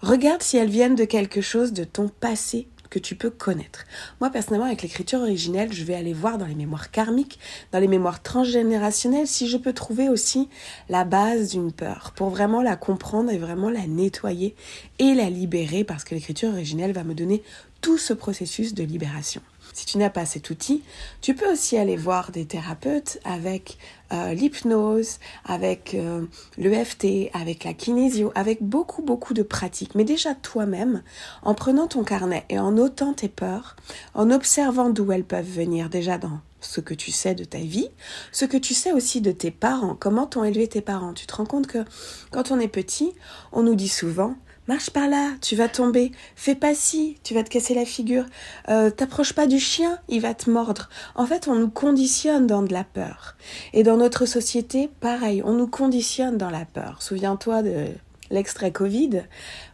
Regarde 0.00 0.42
si 0.42 0.56
elles 0.56 0.70
viennent 0.70 0.96
de 0.96 1.04
quelque 1.04 1.40
chose 1.40 1.72
de 1.72 1.84
ton 1.84 2.08
passé 2.08 2.68
que 2.92 2.98
tu 2.98 3.14
peux 3.14 3.30
connaître. 3.30 3.84
Moi, 4.20 4.28
personnellement, 4.28 4.66
avec 4.66 4.82
l'écriture 4.82 5.20
originelle, 5.20 5.72
je 5.72 5.82
vais 5.82 5.94
aller 5.94 6.12
voir 6.12 6.36
dans 6.36 6.44
les 6.44 6.54
mémoires 6.54 6.90
karmiques, 6.90 7.38
dans 7.72 7.78
les 7.78 7.88
mémoires 7.88 8.22
transgénérationnelles, 8.22 9.26
si 9.26 9.48
je 9.48 9.56
peux 9.56 9.72
trouver 9.72 10.10
aussi 10.10 10.50
la 10.90 11.04
base 11.04 11.50
d'une 11.50 11.72
peur, 11.72 12.12
pour 12.14 12.28
vraiment 12.28 12.60
la 12.60 12.76
comprendre 12.76 13.30
et 13.30 13.38
vraiment 13.38 13.70
la 13.70 13.86
nettoyer 13.86 14.54
et 14.98 15.14
la 15.14 15.30
libérer, 15.30 15.84
parce 15.84 16.04
que 16.04 16.14
l'écriture 16.14 16.50
originelle 16.50 16.92
va 16.92 17.02
me 17.02 17.14
donner 17.14 17.42
tout 17.80 17.96
ce 17.96 18.12
processus 18.12 18.74
de 18.74 18.84
libération. 18.84 19.40
Si 19.72 19.86
tu 19.86 19.98
n'as 19.98 20.10
pas 20.10 20.26
cet 20.26 20.50
outil, 20.50 20.82
tu 21.20 21.34
peux 21.34 21.50
aussi 21.50 21.76
aller 21.76 21.96
voir 21.96 22.30
des 22.30 22.44
thérapeutes 22.44 23.18
avec 23.24 23.78
euh, 24.12 24.34
l'hypnose, 24.34 25.18
avec 25.44 25.94
euh, 25.94 26.26
l'EFT, 26.58 27.30
avec 27.32 27.64
la 27.64 27.72
kinésio, 27.72 28.32
avec 28.34 28.62
beaucoup 28.62 29.02
beaucoup 29.02 29.34
de 29.34 29.42
pratiques. 29.42 29.94
Mais 29.94 30.04
déjà 30.04 30.34
toi-même, 30.34 31.02
en 31.42 31.54
prenant 31.54 31.86
ton 31.86 32.04
carnet 32.04 32.44
et 32.50 32.58
en 32.58 32.72
notant 32.72 33.14
tes 33.14 33.28
peurs, 33.28 33.76
en 34.14 34.30
observant 34.30 34.90
d'où 34.90 35.10
elles 35.12 35.24
peuvent 35.24 35.48
venir 35.48 35.88
déjà 35.88 36.18
dans 36.18 36.40
ce 36.60 36.80
que 36.80 36.94
tu 36.94 37.10
sais 37.10 37.34
de 37.34 37.44
ta 37.44 37.58
vie, 37.58 37.88
ce 38.30 38.44
que 38.44 38.56
tu 38.56 38.74
sais 38.74 38.92
aussi 38.92 39.20
de 39.20 39.32
tes 39.32 39.50
parents, 39.50 39.96
comment 39.98 40.26
t'ont 40.26 40.44
élevé 40.44 40.68
tes 40.68 40.80
parents. 40.80 41.12
Tu 41.12 41.26
te 41.26 41.34
rends 41.34 41.46
compte 41.46 41.66
que 41.66 41.84
quand 42.30 42.50
on 42.50 42.60
est 42.60 42.68
petit, 42.68 43.12
on 43.52 43.62
nous 43.62 43.74
dit 43.74 43.88
souvent 43.88 44.36
marche 44.68 44.90
par 44.90 45.08
là, 45.08 45.30
tu 45.40 45.56
vas 45.56 45.68
tomber, 45.68 46.12
fais 46.36 46.54
pas 46.54 46.74
ci, 46.74 47.18
tu 47.24 47.34
vas 47.34 47.42
te 47.42 47.50
casser 47.50 47.74
la 47.74 47.84
figure, 47.84 48.24
euh, 48.68 48.90
t'approches 48.90 49.32
pas 49.32 49.46
du 49.46 49.58
chien, 49.58 49.98
il 50.08 50.20
va 50.20 50.34
te 50.34 50.50
mordre. 50.50 50.88
En 51.14 51.26
fait, 51.26 51.48
on 51.48 51.54
nous 51.54 51.70
conditionne 51.70 52.46
dans 52.46 52.62
de 52.62 52.72
la 52.72 52.84
peur. 52.84 53.36
Et 53.72 53.82
dans 53.82 53.96
notre 53.96 54.26
société, 54.26 54.88
pareil, 55.00 55.42
on 55.44 55.52
nous 55.52 55.66
conditionne 55.66 56.38
dans 56.38 56.50
la 56.50 56.64
peur. 56.64 57.02
Souviens-toi 57.02 57.62
de 57.62 57.86
l'extrait 58.30 58.72
Covid. 58.72 59.22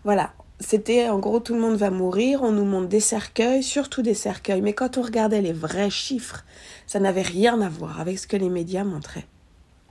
Voilà. 0.05 0.33
C'était 0.61 1.09
en 1.09 1.21
gros 1.21 1.39
tout 1.39 1.55
le 1.55 1.61
monde 1.61 1.77
va 1.77 1.91
mourir, 1.91 2.43
on 2.43 2.51
nous 2.51 2.65
montre 2.65 2.89
des 2.89 2.99
cercueils, 2.99 3.63
surtout 3.63 4.03
des 4.03 4.15
cercueils. 4.15 4.61
Mais 4.61 4.73
quand 4.73 4.99
on 4.99 5.03
regardait 5.03 5.41
les 5.41 5.53
vrais 5.53 5.89
chiffres, 5.89 6.45
ça 6.89 6.99
n'avait 6.99 7.23
rien 7.23 7.61
à 7.61 7.69
voir 7.69 8.01
avec 8.01 8.19
ce 8.19 8.27
que 8.27 8.37
les 8.37 8.49
médias 8.49 8.83
montraient. 8.83 9.29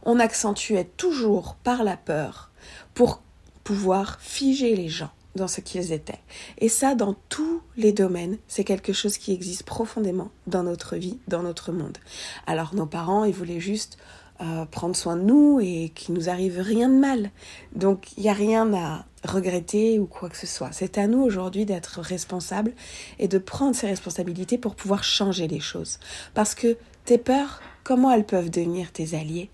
on 0.03 0.19
accentuait 0.19 0.89
toujours 0.97 1.55
par 1.63 1.85
la 1.85 1.95
peur 1.95 2.51
pour 2.93 3.21
pouvoir 3.67 4.17
figer 4.21 4.77
les 4.77 4.87
gens 4.87 5.09
dans 5.35 5.49
ce 5.49 5.59
qu'ils 5.59 5.91
étaient. 5.91 6.21
Et 6.57 6.69
ça, 6.69 6.95
dans 6.95 7.17
tous 7.27 7.61
les 7.75 7.91
domaines, 7.91 8.37
c'est 8.47 8.63
quelque 8.63 8.93
chose 8.93 9.17
qui 9.17 9.33
existe 9.33 9.63
profondément 9.63 10.29
dans 10.47 10.63
notre 10.63 10.95
vie, 10.95 11.17
dans 11.27 11.43
notre 11.43 11.73
monde. 11.73 11.97
Alors 12.45 12.73
nos 12.73 12.85
parents, 12.85 13.25
ils 13.25 13.33
voulaient 13.33 13.59
juste 13.59 13.97
euh, 14.39 14.63
prendre 14.63 14.95
soin 14.95 15.17
de 15.17 15.23
nous 15.23 15.59
et 15.61 15.91
qu'il 15.93 16.15
nous 16.15 16.29
arrive 16.29 16.61
rien 16.61 16.87
de 16.87 16.95
mal. 16.95 17.29
Donc 17.75 18.13
il 18.15 18.23
n'y 18.23 18.29
a 18.29 18.33
rien 18.33 18.73
à 18.73 19.05
regretter 19.25 19.99
ou 19.99 20.05
quoi 20.05 20.29
que 20.29 20.37
ce 20.37 20.47
soit. 20.47 20.71
C'est 20.71 20.97
à 20.97 21.07
nous 21.07 21.21
aujourd'hui 21.21 21.65
d'être 21.65 21.99
responsables 21.99 22.71
et 23.19 23.27
de 23.27 23.37
prendre 23.37 23.75
ces 23.75 23.87
responsabilités 23.87 24.57
pour 24.57 24.75
pouvoir 24.75 25.03
changer 25.03 25.49
les 25.49 25.59
choses. 25.59 25.99
Parce 26.33 26.55
que 26.55 26.77
tes 27.03 27.17
peurs, 27.17 27.61
comment 27.83 28.11
elles 28.11 28.25
peuvent 28.25 28.49
devenir 28.49 28.93
tes 28.93 29.13
alliés? 29.13 29.49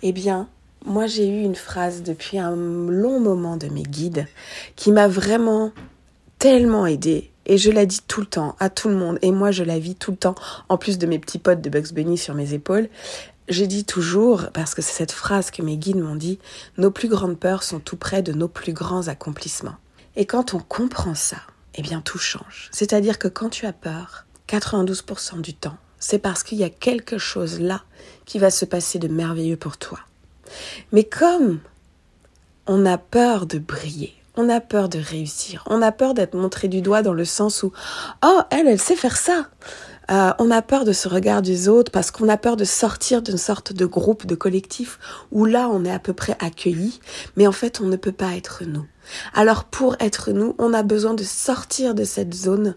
Eh 0.00 0.12
bien, 0.12 0.48
moi 0.84 1.06
j'ai 1.06 1.28
eu 1.28 1.42
une 1.42 1.54
phrase 1.54 2.02
depuis 2.02 2.38
un 2.38 2.54
long 2.54 3.20
moment 3.20 3.56
de 3.56 3.68
mes 3.68 3.82
guides 3.82 4.26
qui 4.76 4.92
m'a 4.92 5.08
vraiment 5.08 5.72
tellement 6.38 6.86
aidée 6.86 7.30
et 7.46 7.58
je 7.58 7.70
la 7.70 7.86
dis 7.86 8.00
tout 8.06 8.20
le 8.20 8.26
temps 8.26 8.56
à 8.60 8.70
tout 8.70 8.88
le 8.88 8.96
monde 8.96 9.18
et 9.22 9.32
moi 9.32 9.50
je 9.50 9.64
la 9.64 9.78
vis 9.78 9.94
tout 9.94 10.12
le 10.12 10.16
temps 10.16 10.34
en 10.68 10.78
plus 10.78 10.98
de 10.98 11.06
mes 11.06 11.18
petits 11.18 11.38
potes 11.38 11.60
de 11.60 11.70
Bugs 11.70 11.92
Bunny 11.92 12.18
sur 12.18 12.34
mes 12.34 12.54
épaules 12.54 12.88
je 13.48 13.64
dis 13.64 13.84
toujours, 13.84 14.50
parce 14.52 14.74
que 14.74 14.82
c'est 14.82 14.92
cette 14.92 15.12
phrase 15.12 15.50
que 15.50 15.62
mes 15.62 15.76
guides 15.76 16.00
m'ont 16.00 16.16
dit, 16.16 16.38
nos 16.78 16.90
plus 16.90 17.08
grandes 17.08 17.38
peurs 17.38 17.62
sont 17.62 17.80
tout 17.80 17.96
près 17.96 18.22
de 18.22 18.32
nos 18.32 18.48
plus 18.48 18.72
grands 18.72 19.08
accomplissements. 19.08 19.76
Et 20.16 20.26
quand 20.26 20.54
on 20.54 20.60
comprend 20.60 21.14
ça, 21.14 21.38
eh 21.74 21.82
bien 21.82 22.00
tout 22.00 22.18
change. 22.18 22.68
C'est-à-dire 22.72 23.18
que 23.18 23.28
quand 23.28 23.48
tu 23.48 23.66
as 23.66 23.72
peur, 23.72 24.26
92% 24.48 25.40
du 25.40 25.54
temps, 25.54 25.76
c'est 25.98 26.18
parce 26.18 26.42
qu'il 26.42 26.58
y 26.58 26.64
a 26.64 26.70
quelque 26.70 27.18
chose 27.18 27.60
là 27.60 27.82
qui 28.26 28.38
va 28.38 28.50
se 28.50 28.64
passer 28.64 28.98
de 28.98 29.08
merveilleux 29.08 29.56
pour 29.56 29.76
toi. 29.76 30.00
Mais 30.92 31.04
comme 31.04 31.60
on 32.66 32.86
a 32.86 32.98
peur 32.98 33.46
de 33.46 33.58
briller, 33.58 34.14
on 34.36 34.48
a 34.48 34.60
peur 34.60 34.88
de 34.88 34.98
réussir, 34.98 35.64
on 35.66 35.82
a 35.82 35.92
peur 35.92 36.14
d'être 36.14 36.34
montré 36.34 36.68
du 36.68 36.80
doigt 36.80 37.02
dans 37.02 37.12
le 37.12 37.24
sens 37.24 37.62
où 37.62 37.72
Oh, 38.24 38.40
elle, 38.50 38.66
elle 38.66 38.80
sait 38.80 38.96
faire 38.96 39.16
ça. 39.16 39.48
Euh, 40.10 40.32
on 40.38 40.50
a 40.50 40.62
peur 40.62 40.84
de 40.84 40.92
ce 40.92 41.08
regard 41.08 41.42
des 41.42 41.68
autres 41.68 41.92
parce 41.92 42.10
qu'on 42.10 42.28
a 42.28 42.36
peur 42.36 42.56
de 42.56 42.64
sortir 42.64 43.22
d'une 43.22 43.38
sorte 43.38 43.72
de 43.72 43.86
groupe, 43.86 44.26
de 44.26 44.34
collectif 44.34 44.98
où 45.30 45.44
là 45.44 45.68
on 45.70 45.84
est 45.84 45.92
à 45.92 45.98
peu 45.98 46.12
près 46.12 46.36
accueilli, 46.40 47.00
mais 47.36 47.46
en 47.46 47.52
fait 47.52 47.80
on 47.80 47.86
ne 47.86 47.96
peut 47.96 48.12
pas 48.12 48.34
être 48.34 48.64
nous. 48.66 48.86
Alors 49.34 49.64
pour 49.64 49.96
être 50.00 50.30
nous, 50.30 50.54
on 50.58 50.72
a 50.74 50.82
besoin 50.82 51.14
de 51.14 51.24
sortir 51.24 51.94
de 51.94 52.04
cette 52.04 52.34
zone 52.34 52.76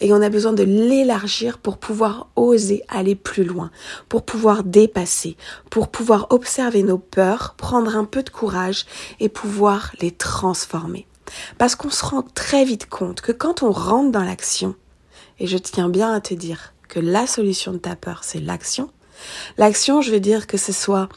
et 0.00 0.12
on 0.12 0.22
a 0.22 0.28
besoin 0.28 0.52
de 0.52 0.62
l'élargir 0.62 1.58
pour 1.58 1.78
pouvoir 1.78 2.28
oser 2.36 2.84
aller 2.88 3.14
plus 3.14 3.44
loin, 3.44 3.70
pour 4.08 4.24
pouvoir 4.24 4.64
dépasser, 4.64 5.36
pour 5.70 5.88
pouvoir 5.88 6.28
observer 6.30 6.82
nos 6.82 6.98
peurs, 6.98 7.54
prendre 7.56 7.96
un 7.96 8.04
peu 8.04 8.22
de 8.22 8.30
courage 8.30 8.86
et 9.20 9.28
pouvoir 9.28 9.92
les 10.00 10.10
transformer. 10.10 11.06
Parce 11.58 11.74
qu'on 11.74 11.90
se 11.90 12.04
rend 12.04 12.22
très 12.22 12.64
vite 12.64 12.88
compte 12.88 13.20
que 13.20 13.32
quand 13.32 13.62
on 13.62 13.72
rentre 13.72 14.12
dans 14.12 14.24
l'action, 14.24 14.74
et 15.38 15.46
je 15.46 15.58
tiens 15.58 15.88
bien 15.88 16.12
à 16.12 16.20
te 16.20 16.34
dire 16.34 16.74
que 16.88 17.00
la 17.00 17.26
solution 17.26 17.72
de 17.72 17.78
ta 17.78 17.96
peur, 17.96 18.20
c'est 18.22 18.40
l'action. 18.40 18.90
L'action, 19.58 20.02
je 20.02 20.10
veux 20.10 20.20
dire 20.20 20.46
que 20.46 20.56
ce 20.56 20.72
soit 20.72 21.08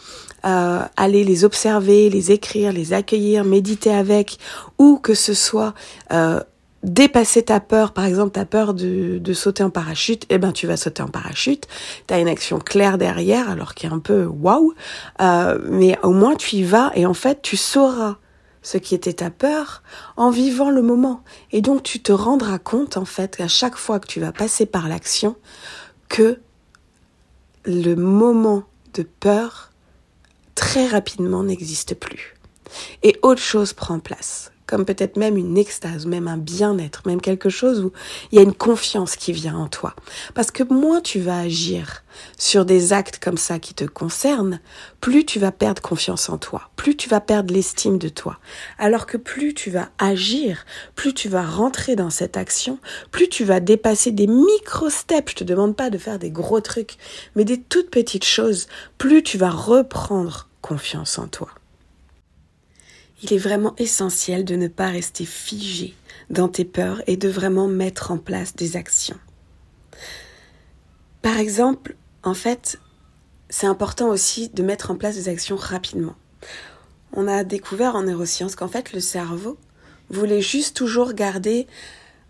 euh, 0.45 0.79
aller 0.95 1.23
les 1.23 1.43
observer, 1.45 2.09
les 2.09 2.31
écrire, 2.31 2.71
les 2.71 2.93
accueillir, 2.93 3.43
méditer 3.43 3.93
avec, 3.93 4.37
ou 4.77 4.97
que 4.97 5.13
ce 5.13 5.33
soit 5.33 5.73
euh, 6.13 6.39
dépasser 6.83 7.43
ta 7.43 7.59
peur, 7.59 7.91
par 7.91 8.05
exemple 8.05 8.31
ta 8.31 8.45
peur 8.45 8.73
de, 8.73 9.33
sauter 9.33 9.63
en 9.63 9.69
parachute, 9.69 10.25
eh 10.29 10.37
ben 10.37 10.51
tu 10.51 10.67
vas 10.67 10.77
sauter 10.77 11.03
en 11.03 11.07
parachute. 11.07 11.67
Tu 12.07 12.13
as 12.13 12.19
une 12.19 12.27
action 12.27 12.59
claire 12.59 12.97
derrière, 12.97 13.49
alors 13.49 13.73
qui 13.73 13.87
est 13.87 13.91
un 13.91 13.99
peu 13.99 14.25
waouh, 14.25 14.73
euh, 15.21 15.59
mais 15.69 15.97
au 16.03 16.11
moins 16.11 16.35
tu 16.35 16.57
y 16.57 16.63
vas 16.63 16.91
et 16.95 17.05
en 17.05 17.13
fait 17.13 17.41
tu 17.41 17.57
sauras 17.57 18.17
ce 18.61 18.77
qui 18.77 18.95
était 18.95 19.13
ta 19.13 19.29
peur 19.29 19.81
en 20.17 20.29
vivant 20.29 20.69
le 20.69 20.81
moment. 20.81 21.23
Et 21.51 21.61
donc 21.61 21.83
tu 21.83 22.01
te 22.01 22.11
rendras 22.11 22.59
compte 22.59 22.97
en 22.97 23.05
fait 23.05 23.39
à 23.39 23.47
chaque 23.47 23.75
fois 23.75 23.99
que 23.99 24.07
tu 24.07 24.19
vas 24.19 24.31
passer 24.31 24.65
par 24.65 24.87
l'action 24.87 25.35
que 26.09 26.39
le 27.67 27.95
moment 27.95 28.63
de 28.93 29.03
peur 29.03 29.71
très 30.55 30.87
rapidement 30.87 31.43
n'existe 31.43 31.95
plus. 31.95 32.33
Et 33.03 33.19
autre 33.21 33.41
chose 33.41 33.73
prend 33.73 33.99
place 33.99 34.51
comme 34.67 34.85
peut-être 34.85 35.17
même 35.17 35.37
une 35.37 35.57
extase, 35.57 36.05
même 36.05 36.27
un 36.27 36.37
bien-être, 36.37 37.01
même 37.05 37.21
quelque 37.21 37.49
chose 37.49 37.79
où 37.79 37.93
il 38.31 38.35
y 38.35 38.39
a 38.39 38.43
une 38.43 38.53
confiance 38.53 39.15
qui 39.15 39.31
vient 39.31 39.55
en 39.55 39.67
toi. 39.67 39.95
Parce 40.35 40.51
que 40.51 40.63
moins 40.63 41.01
tu 41.01 41.19
vas 41.19 41.39
agir 41.39 42.03
sur 42.37 42.65
des 42.65 42.93
actes 42.93 43.19
comme 43.19 43.37
ça 43.37 43.59
qui 43.59 43.73
te 43.73 43.85
concernent, 43.85 44.59
plus 45.01 45.25
tu 45.25 45.39
vas 45.39 45.51
perdre 45.51 45.81
confiance 45.81 46.29
en 46.29 46.37
toi, 46.37 46.69
plus 46.75 46.97
tu 46.97 47.07
vas 47.07 47.21
perdre 47.21 47.53
l'estime 47.53 47.97
de 47.97 48.09
toi. 48.09 48.39
Alors 48.77 49.05
que 49.05 49.17
plus 49.17 49.53
tu 49.53 49.71
vas 49.71 49.89
agir, 49.97 50.65
plus 50.95 51.13
tu 51.13 51.29
vas 51.29 51.45
rentrer 51.45 51.95
dans 51.95 52.09
cette 52.09 52.35
action, 52.37 52.79
plus 53.11 53.29
tu 53.29 53.45
vas 53.45 53.59
dépasser 53.59 54.11
des 54.11 54.27
micro-steps, 54.27 55.31
je 55.31 55.35
te 55.37 55.43
demande 55.43 55.75
pas 55.75 55.89
de 55.89 55.97
faire 55.97 56.19
des 56.19 56.31
gros 56.31 56.61
trucs, 56.61 56.97
mais 57.35 57.45
des 57.45 57.61
toutes 57.61 57.89
petites 57.89 58.25
choses, 58.25 58.67
plus 58.97 59.23
tu 59.23 59.37
vas 59.37 59.49
reprendre 59.49 60.49
confiance 60.61 61.17
en 61.17 61.27
toi 61.27 61.49
il 63.23 63.33
est 63.33 63.37
vraiment 63.37 63.73
essentiel 63.77 64.45
de 64.45 64.55
ne 64.55 64.67
pas 64.67 64.87
rester 64.87 65.25
figé 65.25 65.95
dans 66.29 66.47
tes 66.47 66.65
peurs 66.65 67.01
et 67.07 67.17
de 67.17 67.29
vraiment 67.29 67.67
mettre 67.67 68.11
en 68.11 68.17
place 68.17 68.55
des 68.55 68.75
actions. 68.75 69.17
Par 71.21 71.37
exemple, 71.37 71.95
en 72.23 72.33
fait, 72.33 72.79
c'est 73.49 73.67
important 73.67 74.09
aussi 74.09 74.49
de 74.49 74.63
mettre 74.63 74.91
en 74.91 74.95
place 74.95 75.15
des 75.15 75.29
actions 75.29 75.55
rapidement. 75.55 76.15
On 77.13 77.27
a 77.27 77.43
découvert 77.43 77.95
en 77.95 78.03
neurosciences 78.03 78.55
qu'en 78.55 78.67
fait 78.67 78.93
le 78.93 78.99
cerveau 78.99 79.57
voulait 80.09 80.41
juste 80.41 80.75
toujours 80.75 81.13
garder 81.13 81.67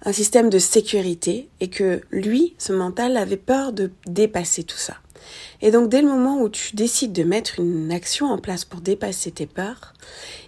un 0.03 0.11
système 0.11 0.49
de 0.49 0.59
sécurité 0.59 1.49
et 1.59 1.69
que 1.69 2.01
lui, 2.11 2.55
ce 2.59 2.71
mental, 2.71 3.17
avait 3.17 3.37
peur 3.37 3.73
de 3.73 3.91
dépasser 4.05 4.63
tout 4.63 4.77
ça. 4.77 4.97
Et 5.61 5.71
donc 5.71 5.89
dès 5.89 6.01
le 6.01 6.07
moment 6.07 6.41
où 6.41 6.49
tu 6.49 6.75
décides 6.75 7.13
de 7.13 7.23
mettre 7.23 7.59
une 7.59 7.91
action 7.91 8.27
en 8.27 8.37
place 8.37 8.65
pour 8.65 8.81
dépasser 8.81 9.31
tes 9.31 9.45
peurs, 9.45 9.93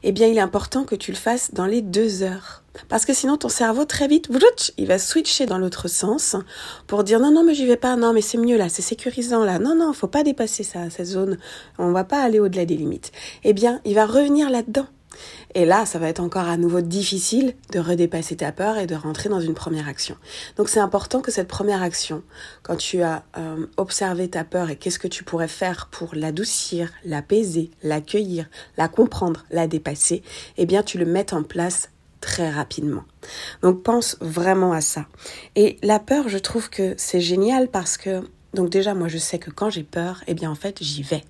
eh 0.04 0.12
bien 0.12 0.28
il 0.28 0.38
est 0.38 0.42
important 0.42 0.84
que 0.84 0.96
tu 0.96 1.12
le 1.12 1.18
fasses 1.18 1.54
dans 1.54 1.66
les 1.66 1.82
deux 1.82 2.24
heures. 2.24 2.64
Parce 2.88 3.06
que 3.06 3.14
sinon 3.14 3.38
ton 3.38 3.50
cerveau 3.50 3.86
très 3.86 4.08
vite, 4.08 4.30
il 4.78 4.88
va 4.88 5.00
switcher 5.00 5.46
dans 5.46 5.58
l'autre 5.58 5.88
sens 5.88 6.36
pour 6.88 7.04
dire 7.04 7.20
non 7.20 7.32
non 7.32 7.44
mais 7.44 7.54
j'y 7.54 7.66
vais 7.66 7.78
pas, 7.78 7.96
non 7.96 8.14
mais 8.14 8.22
c'est 8.22 8.38
mieux 8.38 8.58
là, 8.58 8.70
c'est 8.70 8.82
sécurisant 8.82 9.44
là, 9.44 9.60
non 9.60 9.76
non 9.76 9.92
faut 9.94 10.08
pas 10.08 10.24
dépasser 10.24 10.64
ça, 10.64 10.90
cette 10.90 11.08
zone, 11.08 11.38
on 11.78 11.92
va 11.92 12.04
pas 12.04 12.22
aller 12.22 12.40
au-delà 12.40 12.66
des 12.66 12.78
limites. 12.78 13.12
Eh 13.44 13.54
bien 13.54 13.82
il 13.86 13.96
va 13.96 14.06
revenir 14.06 14.50
là-dedans. 14.50 14.88
Et 15.56 15.66
là, 15.66 15.86
ça 15.86 16.00
va 16.00 16.10
être 16.10 16.20
encore 16.20 16.48
à 16.48 16.58
nouveau 16.58 16.82
difficile 16.82 17.56
de 17.72 17.80
redépasser 17.80 18.38
ta 18.38 18.52
peur 18.52 18.78
et 18.78 18.88
de 18.88 18.96
rentrer 18.96 19.30
dans 19.30 19.40
une 19.40 19.54
première 19.54 19.88
action. 19.88 20.16
Donc 20.58 20.70
c'est 20.70 20.80
important 20.80 21.22
que 21.22 21.32
cette 21.32 21.48
première 21.48 21.82
action, 21.82 22.24
quand 22.64 22.76
tu 22.76 23.02
as 23.02 23.24
euh, 23.38 23.66
observé 23.78 24.30
ta 24.30 24.44
peur 24.44 24.70
et 24.70 24.76
qu'est-ce 24.76 25.00
que 25.00 25.08
tu 25.08 25.24
pourrais 25.24 25.48
faire 25.48 25.88
pour 25.92 26.14
l'adoucir, 26.14 26.92
l'apaiser, 27.04 27.72
l'accueillir, 27.84 28.48
la 28.78 28.88
comprendre, 28.88 29.46
la 29.52 29.68
dépasser, 29.68 30.24
eh 30.58 30.66
bien 30.66 30.84
tu 30.84 30.98
le 30.98 31.06
mettes 31.06 31.34
en 31.34 31.44
place 31.44 31.90
très 32.22 32.50
rapidement. 32.50 33.04
Donc 33.62 33.84
pense 33.84 34.18
vraiment 34.22 34.74
à 34.74 34.82
ça. 34.82 35.06
Et 35.56 35.78
la 35.84 36.00
peur, 36.00 36.30
je 36.30 36.38
trouve 36.38 36.70
que 36.70 36.94
c'est 36.98 37.22
génial 37.22 37.70
parce 37.70 37.98
que 37.98 38.22
donc 38.54 38.70
déjà, 38.70 38.96
moi, 38.96 39.08
je 39.08 39.20
sais 39.20 39.38
que 39.38 39.52
quand 39.52 39.70
j'ai 39.70 39.84
peur, 39.84 40.24
eh 40.28 40.34
bien, 40.34 40.50
en 40.50 40.56
fait, 40.56 40.78
j'y 40.82 41.04
vais. 41.04 41.24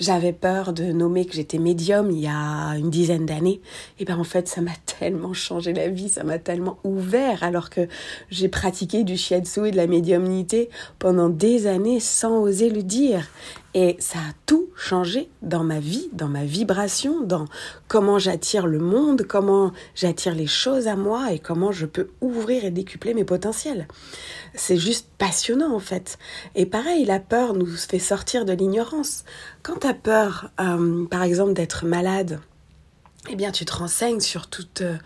J'avais 0.00 0.34
peur 0.34 0.74
de 0.74 0.84
nommer 0.84 1.24
que 1.24 1.32
j'étais 1.32 1.58
médium 1.58 2.10
il 2.10 2.20
y 2.20 2.26
a 2.26 2.76
une 2.76 2.90
dizaine 2.90 3.24
d'années. 3.24 3.62
Eh 3.98 4.04
bien, 4.04 4.18
en 4.18 4.24
fait, 4.24 4.48
ça 4.48 4.60
m'a 4.60 4.72
tellement 4.98 5.32
changé 5.32 5.72
la 5.72 5.88
vie, 5.88 6.10
ça 6.10 6.24
m'a 6.24 6.38
tellement 6.38 6.78
ouvert, 6.84 7.42
alors 7.42 7.70
que 7.70 7.88
j'ai 8.30 8.48
pratiqué 8.48 9.02
du 9.02 9.16
shiatsu 9.16 9.68
et 9.68 9.70
de 9.70 9.76
la 9.76 9.86
médiumnité 9.86 10.68
pendant 10.98 11.30
des 11.30 11.66
années 11.66 12.00
sans 12.00 12.38
oser 12.38 12.68
le 12.68 12.82
dire. 12.82 13.28
Et 13.74 13.96
ça 13.98 14.18
a 14.18 14.32
tout 14.46 14.70
changé 14.76 15.28
dans 15.42 15.62
ma 15.62 15.78
vie, 15.78 16.08
dans 16.12 16.28
ma 16.28 16.44
vibration, 16.44 17.20
dans 17.20 17.44
comment 17.86 18.18
j'attire 18.18 18.66
le 18.66 18.78
monde, 18.78 19.24
comment 19.28 19.72
j'attire 19.94 20.34
les 20.34 20.46
choses 20.46 20.88
à 20.88 20.96
moi 20.96 21.32
et 21.32 21.38
comment 21.38 21.70
je 21.70 21.84
peux 21.84 22.08
ouvrir 22.22 22.64
et 22.64 22.70
décupler 22.70 23.12
mes 23.12 23.24
potentiels. 23.24 23.86
C'est 24.54 24.78
juste 24.78 25.08
passionnant 25.18 25.74
en 25.74 25.80
fait. 25.80 26.18
Et 26.54 26.64
pareil, 26.64 27.04
la 27.04 27.20
peur 27.20 27.52
nous 27.52 27.66
fait 27.66 27.98
sortir 27.98 28.46
de 28.46 28.54
l'ignorance. 28.54 29.24
Quand 29.62 29.80
tu 29.80 29.86
as 29.86 29.94
peur, 29.94 30.50
euh, 30.60 31.06
par 31.06 31.22
exemple, 31.22 31.52
d'être 31.52 31.84
malade, 31.84 32.40
eh 33.28 33.36
bien 33.36 33.52
tu 33.52 33.64
te 33.64 33.74
renseignes 33.74 34.20
sur 34.20 34.48
toutes... 34.48 34.80
Euh, 34.80 34.96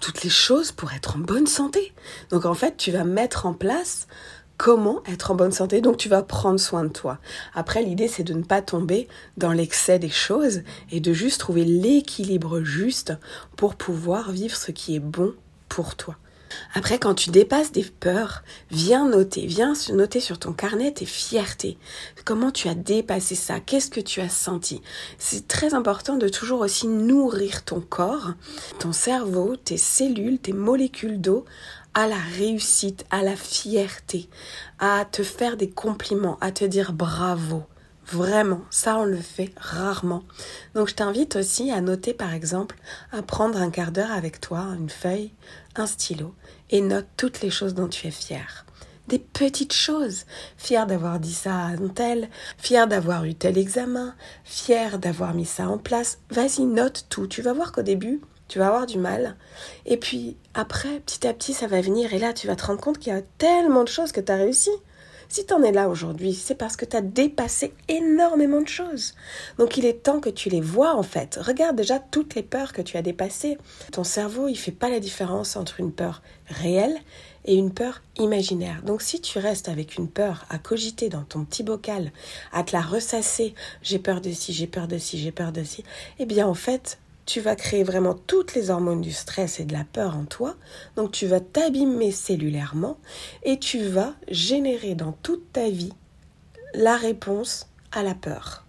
toutes 0.00 0.22
les 0.22 0.30
choses 0.30 0.72
pour 0.72 0.94
être 0.94 1.16
en 1.16 1.18
bonne 1.18 1.46
santé. 1.46 1.92
Donc 2.30 2.46
en 2.46 2.54
fait, 2.54 2.78
tu 2.78 2.90
vas 2.90 3.04
mettre 3.04 3.44
en 3.44 3.52
place 3.52 4.08
comment 4.60 5.02
être 5.10 5.30
en 5.30 5.34
bonne 5.34 5.52
santé. 5.52 5.80
Donc 5.80 5.96
tu 5.96 6.10
vas 6.10 6.22
prendre 6.22 6.60
soin 6.60 6.84
de 6.84 6.90
toi. 6.90 7.16
Après, 7.54 7.82
l'idée, 7.82 8.08
c'est 8.08 8.24
de 8.24 8.34
ne 8.34 8.42
pas 8.42 8.60
tomber 8.60 9.08
dans 9.38 9.52
l'excès 9.52 9.98
des 9.98 10.10
choses 10.10 10.60
et 10.90 11.00
de 11.00 11.14
juste 11.14 11.40
trouver 11.40 11.64
l'équilibre 11.64 12.60
juste 12.60 13.14
pour 13.56 13.74
pouvoir 13.74 14.32
vivre 14.32 14.54
ce 14.54 14.70
qui 14.70 14.94
est 14.94 15.00
bon 15.00 15.32
pour 15.70 15.96
toi. 15.96 16.16
Après, 16.74 16.98
quand 16.98 17.14
tu 17.14 17.30
dépasses 17.30 17.72
des 17.72 17.84
peurs, 17.84 18.42
viens 18.70 19.08
noter, 19.08 19.46
viens 19.46 19.72
noter 19.92 20.20
sur 20.20 20.38
ton 20.38 20.52
carnet 20.52 20.92
tes 20.92 21.06
fiertés. 21.06 21.78
Comment 22.24 22.50
tu 22.50 22.68
as 22.68 22.74
dépassé 22.74 23.36
ça? 23.36 23.60
Qu'est-ce 23.60 23.90
que 23.90 24.00
tu 24.00 24.20
as 24.20 24.28
senti? 24.28 24.82
C'est 25.16 25.48
très 25.48 25.74
important 25.74 26.16
de 26.16 26.28
toujours 26.28 26.60
aussi 26.60 26.86
nourrir 26.86 27.64
ton 27.64 27.80
corps, 27.80 28.32
ton 28.78 28.92
cerveau, 28.92 29.56
tes 29.56 29.78
cellules, 29.78 30.38
tes 30.38 30.52
molécules 30.52 31.20
d'eau 31.20 31.44
à 31.94 32.06
la 32.06 32.18
réussite, 32.18 33.04
à 33.10 33.22
la 33.22 33.36
fierté, 33.36 34.28
à 34.78 35.04
te 35.04 35.22
faire 35.22 35.56
des 35.56 35.70
compliments, 35.70 36.38
à 36.40 36.52
te 36.52 36.64
dire 36.64 36.92
bravo. 36.92 37.64
Vraiment, 38.06 38.62
ça 38.70 38.96
on 38.96 39.04
le 39.04 39.20
fait 39.20 39.52
rarement. 39.56 40.24
Donc 40.74 40.88
je 40.88 40.94
t'invite 40.94 41.36
aussi 41.36 41.70
à 41.70 41.80
noter 41.80 42.12
par 42.12 42.34
exemple, 42.34 42.76
à 43.12 43.22
prendre 43.22 43.60
un 43.60 43.70
quart 43.70 43.92
d'heure 43.92 44.10
avec 44.12 44.40
toi, 44.40 44.66
une 44.78 44.90
feuille, 44.90 45.32
un 45.76 45.86
stylo, 45.86 46.34
et 46.70 46.80
note 46.80 47.06
toutes 47.16 47.40
les 47.40 47.50
choses 47.50 47.74
dont 47.74 47.88
tu 47.88 48.08
es 48.08 48.10
fier. 48.10 48.64
Des 49.06 49.18
petites 49.18 49.72
choses. 49.72 50.24
Fier 50.56 50.86
d'avoir 50.86 51.18
dit 51.18 51.34
ça 51.34 51.54
à 51.54 51.66
un 51.68 51.88
tel, 51.88 52.28
fier 52.58 52.86
d'avoir 52.86 53.24
eu 53.24 53.34
tel 53.34 53.58
examen, 53.58 54.14
fier 54.44 54.98
d'avoir 54.98 55.34
mis 55.34 55.46
ça 55.46 55.68
en 55.68 55.78
place. 55.78 56.18
Vas-y, 56.30 56.62
note 56.62 57.06
tout. 57.08 57.26
Tu 57.26 57.42
vas 57.42 57.52
voir 57.52 57.72
qu'au 57.72 57.82
début, 57.82 58.20
tu 58.50 58.58
vas 58.58 58.66
avoir 58.66 58.86
du 58.86 58.98
mal. 58.98 59.36
Et 59.86 59.96
puis 59.96 60.36
après, 60.54 60.98
petit 61.00 61.26
à 61.26 61.32
petit, 61.32 61.52
ça 61.52 61.68
va 61.68 61.80
venir. 61.80 62.12
Et 62.12 62.18
là, 62.18 62.32
tu 62.32 62.48
vas 62.48 62.56
te 62.56 62.66
rendre 62.66 62.80
compte 62.80 62.98
qu'il 62.98 63.12
y 63.12 63.16
a 63.16 63.22
tellement 63.38 63.84
de 63.84 63.88
choses 63.88 64.10
que 64.10 64.20
tu 64.20 64.32
as 64.32 64.36
réussi. 64.36 64.70
Si 65.28 65.46
tu 65.46 65.54
en 65.54 65.62
es 65.62 65.70
là 65.70 65.88
aujourd'hui, 65.88 66.34
c'est 66.34 66.56
parce 66.56 66.74
que 66.74 66.84
tu 66.84 66.96
as 66.96 67.00
dépassé 67.00 67.72
énormément 67.86 68.60
de 68.60 68.66
choses. 68.66 69.14
Donc 69.58 69.76
il 69.76 69.86
est 69.86 70.02
temps 70.02 70.18
que 70.18 70.28
tu 70.28 70.48
les 70.48 70.60
vois 70.60 70.96
en 70.96 71.04
fait. 71.04 71.38
Regarde 71.40 71.76
déjà 71.76 72.00
toutes 72.00 72.34
les 72.34 72.42
peurs 72.42 72.72
que 72.72 72.82
tu 72.82 72.96
as 72.96 73.02
dépassées. 73.02 73.56
Ton 73.92 74.02
cerveau, 74.02 74.48
il 74.48 74.56
fait 74.56 74.72
pas 74.72 74.90
la 74.90 74.98
différence 74.98 75.54
entre 75.54 75.78
une 75.78 75.92
peur 75.92 76.20
réelle 76.48 76.98
et 77.44 77.54
une 77.54 77.72
peur 77.72 78.02
imaginaire. 78.18 78.82
Donc 78.82 79.02
si 79.02 79.20
tu 79.20 79.38
restes 79.38 79.68
avec 79.68 79.96
une 79.96 80.08
peur 80.08 80.46
à 80.50 80.58
cogiter 80.58 81.08
dans 81.08 81.22
ton 81.22 81.44
petit 81.44 81.62
bocal, 81.62 82.10
à 82.52 82.64
te 82.64 82.72
la 82.72 82.82
ressasser, 82.82 83.54
j'ai 83.82 84.00
peur 84.00 84.20
de 84.20 84.32
ci, 84.32 84.52
j'ai 84.52 84.66
peur 84.66 84.88
de 84.88 84.98
ci, 84.98 85.16
j'ai 85.16 85.30
peur 85.30 85.52
de 85.52 85.62
ci, 85.62 85.84
eh 86.18 86.26
bien 86.26 86.48
en 86.48 86.54
fait, 86.54 86.98
tu 87.26 87.40
vas 87.40 87.56
créer 87.56 87.84
vraiment 87.84 88.14
toutes 88.14 88.54
les 88.54 88.70
hormones 88.70 89.00
du 89.00 89.12
stress 89.12 89.60
et 89.60 89.64
de 89.64 89.72
la 89.72 89.84
peur 89.84 90.16
en 90.16 90.24
toi. 90.24 90.56
Donc 90.96 91.12
tu 91.12 91.26
vas 91.26 91.40
t'abîmer 91.40 92.10
cellulairement 92.10 92.98
et 93.42 93.58
tu 93.58 93.82
vas 93.84 94.14
générer 94.28 94.94
dans 94.94 95.12
toute 95.12 95.52
ta 95.52 95.68
vie 95.68 95.92
la 96.74 96.96
réponse 96.96 97.68
à 97.92 98.02
la 98.02 98.14
peur. 98.14 98.64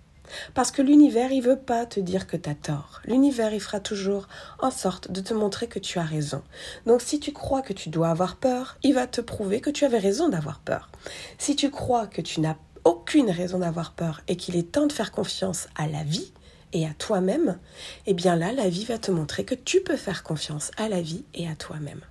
Parce 0.53 0.71
que 0.71 0.81
l'univers, 0.81 1.31
il 1.31 1.41
veut 1.41 1.59
pas 1.59 1.85
te 1.85 1.99
dire 1.99 2.27
que 2.27 2.37
tu 2.37 2.49
as 2.49 2.55
tort. 2.55 3.01
L'univers, 3.05 3.53
il 3.53 3.59
fera 3.59 3.79
toujours 3.79 4.27
en 4.59 4.71
sorte 4.71 5.11
de 5.11 5.21
te 5.21 5.33
montrer 5.33 5.67
que 5.67 5.79
tu 5.79 5.99
as 5.99 6.03
raison. 6.03 6.41
Donc 6.85 7.01
si 7.01 7.19
tu 7.19 7.33
crois 7.33 7.61
que 7.61 7.73
tu 7.73 7.89
dois 7.89 8.09
avoir 8.09 8.37
peur, 8.37 8.77
il 8.83 8.93
va 8.93 9.07
te 9.07 9.21
prouver 9.21 9.61
que 9.61 9.69
tu 9.69 9.85
avais 9.85 9.99
raison 9.99 10.29
d'avoir 10.29 10.59
peur. 10.59 10.89
Si 11.37 11.55
tu 11.55 11.69
crois 11.69 12.07
que 12.07 12.21
tu 12.21 12.39
n'as 12.39 12.55
aucune 12.83 13.29
raison 13.29 13.59
d'avoir 13.59 13.91
peur 13.91 14.21
et 14.27 14.35
qu'il 14.35 14.55
est 14.55 14.71
temps 14.71 14.87
de 14.87 14.93
faire 14.93 15.11
confiance 15.11 15.67
à 15.75 15.87
la 15.87 16.03
vie, 16.03 16.31
et 16.73 16.85
à 16.85 16.93
toi-même, 16.93 17.57
eh 18.05 18.13
bien 18.13 18.35
là, 18.35 18.51
la 18.51 18.69
vie 18.69 18.85
va 18.85 18.97
te 18.97 19.11
montrer 19.11 19.43
que 19.43 19.55
tu 19.55 19.81
peux 19.81 19.97
faire 19.97 20.23
confiance 20.23 20.71
à 20.77 20.89
la 20.89 21.01
vie 21.01 21.25
et 21.33 21.47
à 21.47 21.55
toi-même. 21.55 22.01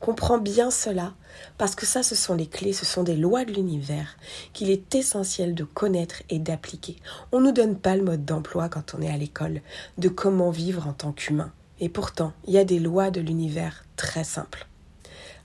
Comprends 0.00 0.38
bien 0.38 0.70
cela, 0.70 1.14
parce 1.58 1.74
que 1.74 1.86
ça, 1.86 2.02
ce 2.02 2.14
sont 2.14 2.34
les 2.34 2.46
clés, 2.46 2.72
ce 2.72 2.84
sont 2.84 3.02
des 3.02 3.16
lois 3.16 3.44
de 3.44 3.52
l'univers 3.52 4.16
qu'il 4.52 4.70
est 4.70 4.94
essentiel 4.94 5.54
de 5.54 5.64
connaître 5.64 6.22
et 6.28 6.38
d'appliquer. 6.38 6.96
On 7.32 7.40
ne 7.40 7.46
nous 7.46 7.52
donne 7.52 7.78
pas 7.78 7.96
le 7.96 8.02
mode 8.02 8.24
d'emploi 8.24 8.68
quand 8.68 8.94
on 8.94 9.02
est 9.02 9.10
à 9.10 9.16
l'école 9.16 9.62
de 9.98 10.08
comment 10.08 10.50
vivre 10.50 10.86
en 10.86 10.92
tant 10.92 11.12
qu'humain. 11.12 11.52
Et 11.80 11.88
pourtant, 11.88 12.32
il 12.46 12.54
y 12.54 12.58
a 12.58 12.64
des 12.64 12.78
lois 12.78 13.10
de 13.10 13.20
l'univers 13.20 13.84
très 13.96 14.24
simples 14.24 14.66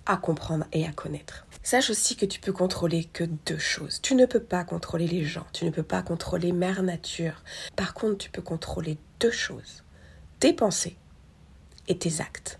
à 0.05 0.17
comprendre 0.17 0.65
et 0.74 0.86
à 0.86 0.91
connaître. 0.91 1.45
Sache 1.63 1.91
aussi 1.91 2.15
que 2.15 2.25
tu 2.25 2.39
peux 2.39 2.51
contrôler 2.51 3.03
que 3.03 3.23
deux 3.23 3.57
choses. 3.57 4.01
Tu 4.01 4.15
ne 4.15 4.25
peux 4.25 4.41
pas 4.41 4.63
contrôler 4.63 5.07
les 5.07 5.23
gens, 5.23 5.45
tu 5.53 5.65
ne 5.65 5.69
peux 5.69 5.83
pas 5.83 6.01
contrôler 6.01 6.51
Mère 6.51 6.81
Nature. 6.81 7.43
Par 7.75 7.93
contre, 7.93 8.17
tu 8.17 8.31
peux 8.31 8.41
contrôler 8.41 8.97
deux 9.19 9.31
choses. 9.31 9.83
Tes 10.39 10.53
pensées 10.53 10.97
et 11.87 11.97
tes 11.97 12.19
actes. 12.19 12.59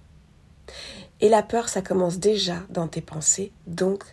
Et 1.20 1.30
la 1.30 1.44
peur, 1.44 1.70
ça 1.70 1.82
commence 1.82 2.20
déjà 2.20 2.64
dans 2.70 2.88
tes 2.88 3.02
pensées, 3.02 3.52
donc 3.68 4.04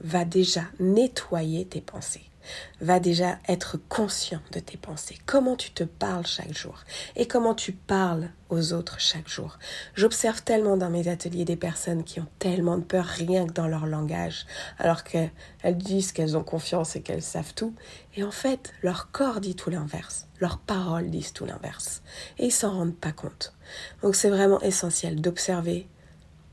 va 0.00 0.24
déjà 0.24 0.62
nettoyer 0.80 1.64
tes 1.64 1.80
pensées 1.80 2.31
va 2.80 3.00
déjà 3.00 3.38
être 3.48 3.78
conscient 3.88 4.40
de 4.52 4.60
tes 4.60 4.76
pensées, 4.76 5.18
comment 5.26 5.56
tu 5.56 5.70
te 5.70 5.84
parles 5.84 6.26
chaque 6.26 6.56
jour 6.56 6.78
et 7.16 7.26
comment 7.26 7.54
tu 7.54 7.72
parles 7.72 8.30
aux 8.48 8.72
autres 8.72 9.00
chaque 9.00 9.28
jour. 9.28 9.58
J'observe 9.94 10.42
tellement 10.42 10.76
dans 10.76 10.90
mes 10.90 11.08
ateliers 11.08 11.44
des 11.44 11.56
personnes 11.56 12.04
qui 12.04 12.20
ont 12.20 12.28
tellement 12.38 12.76
de 12.76 12.84
peur 12.84 13.06
rien 13.06 13.46
que 13.46 13.52
dans 13.52 13.66
leur 13.66 13.86
langage, 13.86 14.46
alors 14.78 15.04
qu'elles 15.04 15.30
disent 15.64 16.12
qu'elles 16.12 16.36
ont 16.36 16.44
confiance 16.44 16.94
et 16.94 17.02
qu'elles 17.02 17.22
savent 17.22 17.54
tout, 17.54 17.74
et 18.14 18.24
en 18.24 18.30
fait 18.30 18.72
leur 18.82 19.10
corps 19.10 19.40
dit 19.40 19.54
tout 19.54 19.70
l'inverse, 19.70 20.28
leurs 20.38 20.58
paroles 20.58 21.10
disent 21.10 21.32
tout 21.32 21.46
l'inverse, 21.46 22.02
et 22.38 22.46
ils 22.46 22.52
s'en 22.52 22.72
rendent 22.72 22.96
pas 22.96 23.12
compte. 23.12 23.54
Donc 24.02 24.14
c'est 24.14 24.30
vraiment 24.30 24.60
essentiel 24.60 25.20
d'observer 25.20 25.88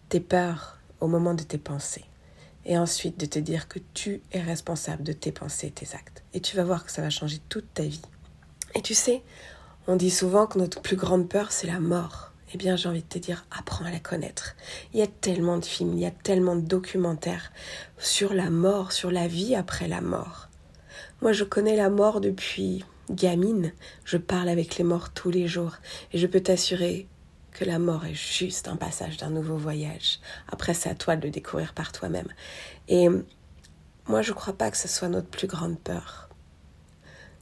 tes 0.08 0.21
peurs 0.21 0.80
au 1.02 1.08
moment 1.08 1.34
de 1.34 1.43
tes 1.43 1.58
pensées 1.58 2.09
et 2.65 2.78
ensuite 2.78 3.19
de 3.19 3.26
te 3.26 3.39
dire 3.39 3.67
que 3.67 3.80
tu 3.93 4.22
es 4.32 4.41
responsable 4.41 5.04
de 5.04 5.13
tes 5.13 5.32
pensées 5.32 5.67
et 5.67 5.72
tes 5.72 5.95
actes. 5.95 6.24
Et 6.34 6.39
tu 6.39 6.56
vas 6.56 6.63
voir 6.63 6.86
que 6.86 6.91
ça 6.91 7.02
va 7.02 7.10
changer 7.10 7.39
toute 7.50 7.74
ta 7.74 7.84
vie. 7.84 8.02
Et 8.76 8.82
tu 8.82 8.93
sais, 8.93 9.24
on 9.88 9.95
dit 9.95 10.12
souvent 10.12 10.45
que 10.45 10.60
notre 10.60 10.82
plus 10.82 10.95
grande 10.95 11.28
peur, 11.28 11.52
c'est 11.52 11.67
la 11.67 11.80
mort. 11.80 12.32
Eh 12.54 12.58
bien, 12.58 12.76
j'ai 12.76 12.89
envie 12.89 13.02
de 13.02 13.08
te 13.08 13.19
dire, 13.19 13.45
apprends 13.52 13.86
à 13.86 13.91
la 13.91 14.00
connaître. 14.00 14.56
Il 14.93 15.00
y 15.00 15.04
a 15.04 15.08
tellement 15.08 15.58
de 15.58 15.65
films, 15.65 15.93
il 15.93 16.00
y 16.00 16.06
a 16.06 16.12
tellement 16.12 16.56
de 16.56 16.62
documentaires 16.62 17.52
sur 17.98 18.34
la 18.34 18.50
mort, 18.50 18.91
sur 18.91 19.12
la 19.12 19.28
vie 19.28 19.56
après 19.56 19.88
la 19.88 20.02
mort. 20.02 20.50
Moi, 21.22 21.32
je 21.32 21.43
connais 21.43 21.76
la 21.76 21.89
mort 21.89 22.22
depuis 22.22 22.86
gamine. 23.10 23.72
Je 24.06 24.17
parle 24.17 24.50
avec 24.50 24.78
les 24.78 24.84
morts 24.84 25.12
tous 25.12 25.30
les 25.30 25.48
jours. 25.48 25.78
Et 26.13 26.17
je 26.17 26.28
peux 26.28 26.41
t'assurer 26.41 27.08
que 27.52 27.66
la 27.66 27.80
mort 27.80 28.06
est 28.06 28.14
juste 28.14 28.68
un 28.68 28.76
passage 28.76 29.18
d'un 29.18 29.30
nouveau 29.30 29.58
voyage. 29.58 30.20
Après, 30.48 30.74
c'est 30.74 30.90
à 30.90 30.96
toi 30.96 31.16
de 31.16 31.26
le 31.26 31.32
découvrir 31.32 31.74
par 31.74 31.92
toi-même. 31.92 32.28
Et 32.88 33.08
moi, 34.08 34.22
je 34.22 34.32
ne 34.32 34.36
crois 34.36 34.54
pas 34.54 34.72
que 34.72 34.78
ce 34.78 34.88
soit 34.88 35.10
notre 35.10 35.28
plus 35.28 35.48
grande 35.48 35.80
peur. 35.80 36.30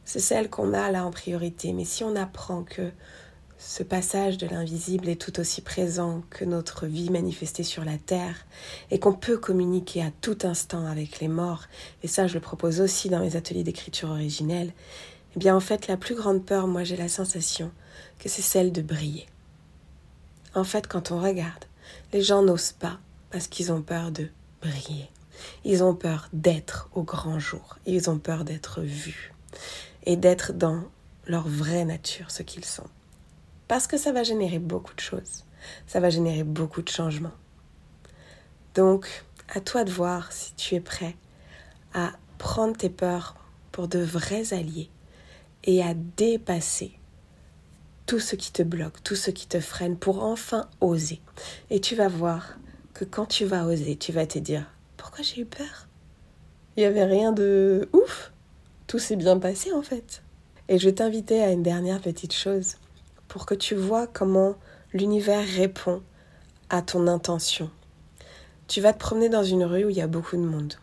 C'est 0.06 0.20
celle 0.20 0.50
qu'on 0.50 0.74
a 0.74 0.90
là 0.92 1.06
en 1.06 1.12
priorité. 1.12 1.74
Mais 1.74 1.86
si 1.86 2.04
on 2.04 2.16
apprend 2.16 2.64
que 2.64 2.92
ce 3.58 3.84
passage 3.84 4.38
de 4.38 4.48
l'invisible 4.48 5.10
est 5.10 5.20
tout 5.20 5.40
aussi 5.40 5.62
présent 5.62 6.22
que 6.30 6.46
notre 6.46 6.86
vie 6.86 7.10
manifestée 7.10 7.64
sur 7.64 7.84
la 7.84 7.98
terre 7.98 8.46
et 8.92 9.00
qu'on 9.00 9.14
peut 9.14 9.38
communiquer 9.38 10.04
à 10.04 10.12
tout 10.22 10.38
instant 10.44 10.86
avec 10.86 11.20
les 11.20 11.28
morts, 11.28 11.64
et 12.04 12.08
ça 12.08 12.28
je 12.28 12.36
le 12.36 12.40
propose 12.40 12.82
aussi 12.82 13.10
dans 13.10 13.20
mes 13.20 13.36
ateliers 13.36 13.64
d'écriture 13.64 14.12
originelle, 14.12 14.74
eh 15.36 15.40
bien 15.40 15.56
en 15.56 15.60
fait 15.60 15.88
la 15.88 15.98
plus 15.98 16.16
grande 16.16 16.46
peur, 16.46 16.68
moi 16.68 16.84
j'ai 16.84 16.98
la 16.98 17.10
sensation 17.10 17.72
que 18.20 18.30
c'est 18.30 18.44
celle 18.44 18.72
de 18.72 18.82
briller. 18.82 19.26
En 20.58 20.64
fait, 20.64 20.88
quand 20.88 21.12
on 21.12 21.22
regarde, 21.22 21.66
les 22.14 22.24
gens 22.24 22.42
n'osent 22.42 22.72
pas 22.72 22.98
parce 23.30 23.48
qu'ils 23.48 23.72
ont 23.72 23.84
peur 23.84 24.10
de 24.10 24.28
briller. 24.60 25.08
Ils 25.64 25.84
ont 25.84 25.94
peur 25.94 26.30
d'être 26.34 26.90
au 26.96 27.04
grand 27.04 27.38
jour. 27.38 27.78
Ils 27.86 28.10
ont 28.10 28.18
peur 28.18 28.44
d'être 28.44 28.82
vus 28.82 29.36
et 30.08 30.18
d'être 30.18 30.54
dans 30.54 30.82
leur 31.28 31.48
vraie 31.48 31.86
nature, 31.86 32.32
ce 32.32 32.42
qu'ils 32.42 32.66
sont. 32.66 32.88
Parce 33.68 33.86
que 33.86 33.98
ça 33.98 34.12
va 34.12 34.24
générer 34.24 34.58
beaucoup 34.58 34.96
de 34.96 35.00
choses. 35.00 35.44
Ça 35.86 36.00
va 36.00 36.10
générer 36.10 36.44
beaucoup 36.44 36.82
de 36.82 36.90
changements. 36.90 37.38
Donc, 38.74 39.26
à 39.50 39.60
toi 39.60 39.84
de 39.84 39.92
voir 39.92 40.32
si 40.32 40.56
tu 40.56 40.74
es 40.74 40.80
prêt 40.80 41.16
à 41.94 42.14
prendre 42.40 42.76
tes 42.76 42.90
peurs 42.90 43.36
pour 43.72 43.88
de 43.88 44.00
vrais 44.00 44.56
alliés 44.56 44.90
et 45.66 45.84
à 45.84 45.94
dépasser 45.94 46.98
tout 48.08 48.20
ce 48.20 48.36
qui 48.36 48.52
te 48.52 48.64
bloque, 48.64 49.04
tout 49.04 49.16
ce 49.16 49.30
qui 49.30 49.48
te 49.48 49.60
freine 49.60 49.98
pour 49.98 50.24
enfin 50.24 50.68
oser. 50.82 51.22
Et 51.70 51.80
tu 51.80 51.94
vas 51.96 52.08
voir 52.08 52.58
que 52.94 53.06
quand 53.06 53.28
tu 53.28 53.46
vas 53.46 53.66
oser, 53.66 53.98
tu 53.98 54.12
vas 54.12 54.26
te 54.26 54.40
dire 54.40 54.66
pourquoi 54.96 55.24
j'ai 55.24 55.42
eu 55.42 55.46
peur? 55.46 55.88
Il 56.76 56.80
n'y 56.80 56.86
avait 56.86 57.06
rien 57.06 57.34
de 57.34 57.88
ouf. 57.94 58.32
Tout 58.88 58.98
s'est 58.98 59.18
bien 59.18 59.38
passé 59.38 59.74
en 59.74 59.82
fait. 59.82 60.24
Et 60.70 60.80
je 60.80 60.86
vais 60.86 60.96
t'inviter 60.96 61.44
à 61.44 61.52
une 61.52 61.64
dernière 61.64 62.02
petite 62.02 62.34
chose 62.34 62.78
pour 63.28 63.46
que 63.46 63.54
tu 63.54 63.76
vois 63.76 64.08
comment 64.08 64.56
l'univers 64.94 65.46
répond 65.46 66.02
à 66.70 66.82
ton 66.82 67.08
intention. 67.08 67.70
Tu 68.68 68.80
vas 68.80 68.94
te 68.94 69.00
promener 69.00 69.30
dans 69.30 69.44
une 69.44 69.64
rue 69.64 69.86
où 69.86 69.90
il 69.90 69.98
y 69.98 70.02
a 70.02 70.08
beaucoup 70.08 70.38
de 70.38 70.42
monde. 70.42 70.76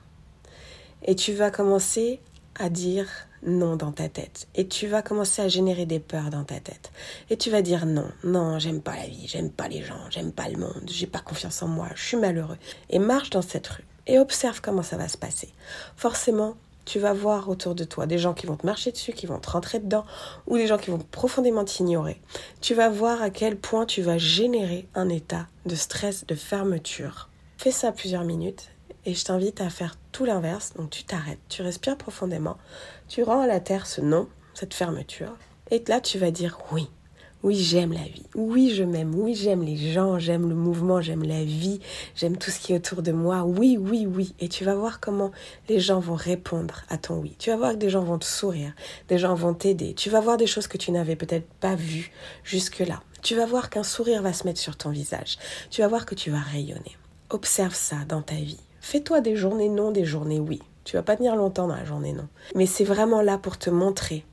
Et 1.02 1.14
tu 1.14 1.32
vas 1.32 1.50
commencer 1.50 2.20
à 2.54 2.68
dire 2.68 3.08
non 3.44 3.76
dans 3.76 3.92
ta 3.92 4.08
tête. 4.08 4.48
Et 4.54 4.68
tu 4.68 4.86
vas 4.86 5.02
commencer 5.02 5.42
à 5.42 5.48
générer 5.48 5.86
des 5.86 6.00
peurs 6.00 6.30
dans 6.30 6.44
ta 6.44 6.60
tête. 6.60 6.90
Et 7.30 7.36
tu 7.36 7.50
vas 7.50 7.62
dire 7.62 7.86
non, 7.86 8.08
non, 8.22 8.58
j'aime 8.58 8.80
pas 8.80 8.96
la 8.96 9.06
vie, 9.06 9.26
j'aime 9.26 9.50
pas 9.50 9.68
les 9.68 9.82
gens, 9.82 10.00
j'aime 10.10 10.32
pas 10.32 10.48
le 10.48 10.58
monde, 10.58 10.84
j'ai 10.86 11.06
pas 11.06 11.20
confiance 11.20 11.62
en 11.62 11.68
moi, 11.68 11.88
je 11.94 12.02
suis 12.02 12.16
malheureux. 12.16 12.58
Et 12.90 12.98
marche 12.98 13.30
dans 13.30 13.42
cette 13.42 13.66
rue 13.66 13.84
et 14.06 14.18
observe 14.18 14.60
comment 14.60 14.82
ça 14.82 14.96
va 14.96 15.08
se 15.08 15.16
passer. 15.16 15.48
Forcément, 15.96 16.56
tu 16.84 16.98
vas 16.98 17.14
voir 17.14 17.48
autour 17.48 17.74
de 17.74 17.84
toi 17.84 18.06
des 18.06 18.18
gens 18.18 18.34
qui 18.34 18.46
vont 18.46 18.56
te 18.56 18.66
marcher 18.66 18.92
dessus, 18.92 19.12
qui 19.12 19.26
vont 19.26 19.38
te 19.38 19.50
rentrer 19.50 19.78
dedans, 19.78 20.04
ou 20.46 20.56
des 20.56 20.66
gens 20.66 20.78
qui 20.78 20.90
vont 20.90 20.98
profondément 20.98 21.64
t'ignorer. 21.64 22.20
Tu 22.60 22.74
vas 22.74 22.90
voir 22.90 23.22
à 23.22 23.30
quel 23.30 23.56
point 23.56 23.86
tu 23.86 24.02
vas 24.02 24.18
générer 24.18 24.86
un 24.94 25.08
état 25.08 25.46
de 25.66 25.74
stress, 25.74 26.26
de 26.26 26.34
fermeture 26.34 27.30
Fais 27.56 27.70
ça 27.70 27.92
plusieurs 27.92 28.24
minutes 28.24 28.70
et 29.06 29.14
je 29.14 29.24
t'invite 29.24 29.60
à 29.60 29.70
faire 29.70 29.96
tout 30.12 30.24
l'inverse. 30.24 30.72
Donc 30.76 30.90
tu 30.90 31.04
t'arrêtes, 31.04 31.40
tu 31.48 31.62
respires 31.62 31.96
profondément, 31.96 32.56
tu 33.08 33.22
rends 33.22 33.40
à 33.40 33.46
la 33.46 33.60
terre 33.60 33.86
ce 33.86 34.00
non, 34.00 34.28
cette 34.54 34.74
fermeture. 34.74 35.36
Et 35.70 35.82
là, 35.88 36.00
tu 36.00 36.18
vas 36.18 36.30
dire 36.30 36.58
oui. 36.72 36.88
Oui, 37.44 37.56
j'aime 37.56 37.92
la 37.92 38.04
vie. 38.04 38.24
Oui, 38.34 38.72
je 38.74 38.82
m'aime. 38.82 39.14
Oui, 39.14 39.34
j'aime 39.34 39.62
les 39.62 39.76
gens. 39.76 40.18
J'aime 40.18 40.48
le 40.48 40.54
mouvement. 40.54 41.02
J'aime 41.02 41.24
la 41.24 41.44
vie. 41.44 41.78
J'aime 42.16 42.38
tout 42.38 42.50
ce 42.50 42.58
qui 42.58 42.72
est 42.72 42.76
autour 42.76 43.02
de 43.02 43.12
moi. 43.12 43.42
Oui, 43.44 43.76
oui, 43.78 44.06
oui. 44.06 44.34
Et 44.40 44.48
tu 44.48 44.64
vas 44.64 44.74
voir 44.74 44.98
comment 44.98 45.30
les 45.68 45.78
gens 45.78 46.00
vont 46.00 46.14
répondre 46.14 46.84
à 46.88 46.96
ton 46.96 47.18
oui. 47.18 47.36
Tu 47.38 47.50
vas 47.50 47.56
voir 47.56 47.72
que 47.72 47.76
des 47.76 47.90
gens 47.90 48.02
vont 48.02 48.18
te 48.18 48.24
sourire. 48.24 48.72
Des 49.08 49.18
gens 49.18 49.34
vont 49.34 49.52
t'aider. 49.52 49.92
Tu 49.92 50.08
vas 50.08 50.20
voir 50.20 50.38
des 50.38 50.46
choses 50.46 50.68
que 50.68 50.78
tu 50.78 50.90
n'avais 50.90 51.16
peut-être 51.16 51.46
pas 51.60 51.74
vues 51.74 52.12
jusque-là. 52.44 53.02
Tu 53.20 53.36
vas 53.36 53.44
voir 53.44 53.68
qu'un 53.68 53.82
sourire 53.82 54.22
va 54.22 54.32
se 54.32 54.44
mettre 54.44 54.60
sur 54.60 54.78
ton 54.78 54.88
visage. 54.88 55.36
Tu 55.68 55.82
vas 55.82 55.88
voir 55.88 56.06
que 56.06 56.14
tu 56.14 56.30
vas 56.30 56.40
rayonner. 56.40 56.96
Observe 57.28 57.74
ça 57.74 57.96
dans 58.08 58.22
ta 58.22 58.36
vie. 58.36 58.60
Fais-toi 58.84 59.22
des 59.22 59.34
journées 59.34 59.70
non, 59.70 59.92
des 59.92 60.04
journées 60.04 60.38
oui. 60.38 60.60
Tu 60.84 60.96
vas 60.96 61.02
pas 61.02 61.16
tenir 61.16 61.36
longtemps 61.36 61.66
dans 61.66 61.74
la 61.74 61.86
journée 61.86 62.12
non. 62.12 62.28
Mais 62.54 62.66
c'est 62.66 62.84
vraiment 62.84 63.22
là 63.22 63.38
pour 63.38 63.56
te 63.56 63.70
montrer 63.70 64.26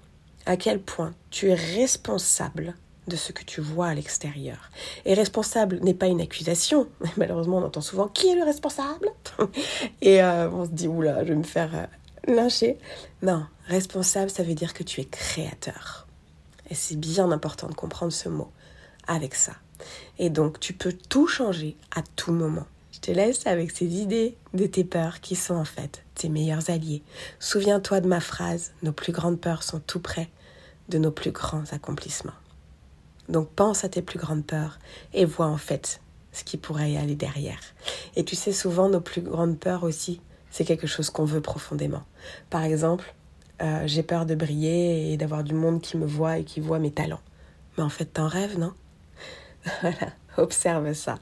à 0.46 0.58
quel 0.58 0.82
point 0.82 1.14
tu 1.30 1.48
es 1.48 1.54
responsable 1.54 2.76
de 3.08 3.16
ce 3.16 3.32
que 3.32 3.46
tu 3.46 3.62
vois 3.62 3.88
à 3.88 3.94
l'extérieur. 3.94 4.70
Et 5.06 5.14
responsable 5.14 5.80
n'est 5.80 5.94
pas 5.94 6.08
une 6.08 6.20
accusation. 6.20 6.90
Malheureusement, 7.18 7.60
on 7.60 7.64
entend 7.64 7.80
souvent 7.80 8.10
qui 8.10 8.28
est 8.28 8.36
le 8.36 8.44
responsable? 8.44 9.08
Et 10.02 10.22
euh, 10.22 10.50
on 10.50 10.66
se 10.66 10.72
dit, 10.72 10.90
oula, 10.90 11.24
je 11.24 11.30
vais 11.30 11.40
me 11.40 11.44
faire 11.44 11.72
euh, 11.74 11.86
lyncher. 12.28 12.78
Non, 13.22 13.46
responsable, 13.68 14.30
ça 14.30 14.44
veut 14.44 14.54
dire 14.54 14.74
que 14.74 14.84
tu 14.84 15.00
es 15.00 15.06
créateur. 15.06 16.08
Et 16.70 16.76
c'est 16.76 16.98
bien 16.98 17.32
important 17.32 17.70
de 17.70 17.74
comprendre 17.74 18.12
ce 18.12 18.28
mot 18.28 18.52
avec 19.08 19.34
ça. 19.34 19.54
Et 20.20 20.30
donc, 20.30 20.60
tu 20.60 20.74
peux 20.74 20.92
tout 20.92 21.28
changer 21.28 21.78
à 21.96 22.02
tout 22.18 22.34
moment. 22.34 22.66
Te 23.02 23.12
laisse 23.12 23.48
avec 23.48 23.72
ces 23.72 23.88
idées 24.00 24.38
de 24.54 24.68
tes 24.68 24.84
peurs 24.84 25.22
qui 25.22 25.36
sont 25.36 25.56
en 25.56 25.66
fait 25.66 26.04
tes 26.14 26.30
meilleurs 26.30 26.70
alliés. 26.70 27.02
Souviens-toi 27.40 28.00
de 28.00 28.08
ma 28.08 28.20
phrase, 28.20 28.74
nos 28.84 28.92
plus 28.92 29.12
grandes 29.12 29.42
peurs 29.42 29.64
sont 29.64 29.80
tout 29.80 30.00
près 30.00 30.30
de 30.90 31.00
nos 31.00 31.12
plus 31.12 31.32
grands 31.32 31.64
accomplissements. 31.72 32.34
Donc 33.28 33.50
pense 33.50 33.84
à 33.84 33.90
tes 33.90 34.04
plus 34.04 34.20
grandes 34.20 34.46
peurs 34.46 34.78
et 35.14 35.26
vois 35.26 35.48
en 35.48 35.58
fait 35.58 36.02
ce 36.32 36.44
qui 36.44 36.58
pourrait 36.58 36.92
y 36.92 36.98
aller 36.98 37.16
derrière. 37.16 37.60
Et 38.16 38.24
tu 38.24 38.36
sais, 38.36 38.52
souvent, 38.52 38.88
nos 38.88 39.02
plus 39.02 39.22
grandes 39.22 39.58
peurs 39.58 39.84
aussi, 39.84 40.22
c'est 40.50 40.66
quelque 40.66 40.88
chose 40.88 41.10
qu'on 41.10 41.26
veut 41.26 41.42
profondément. 41.42 42.04
Par 42.50 42.64
exemple, 42.64 43.14
euh, 43.62 43.84
j'ai 43.86 44.04
peur 44.04 44.26
de 44.26 44.36
briller 44.36 45.12
et 45.12 45.18
d'avoir 45.18 45.44
du 45.44 45.54
monde 45.54 45.82
qui 45.82 45.98
me 45.98 46.06
voit 46.06 46.38
et 46.38 46.44
qui 46.44 46.60
voit 46.60 46.80
mes 46.80 46.92
talents. 46.92 47.22
Mais 47.78 47.84
en 47.84 47.90
fait, 47.90 48.06
t'en 48.06 48.28
rêves, 48.28 48.58
non? 48.58 48.74
Voilà, 49.82 50.14
observe 50.38 50.94
ça. 50.94 51.20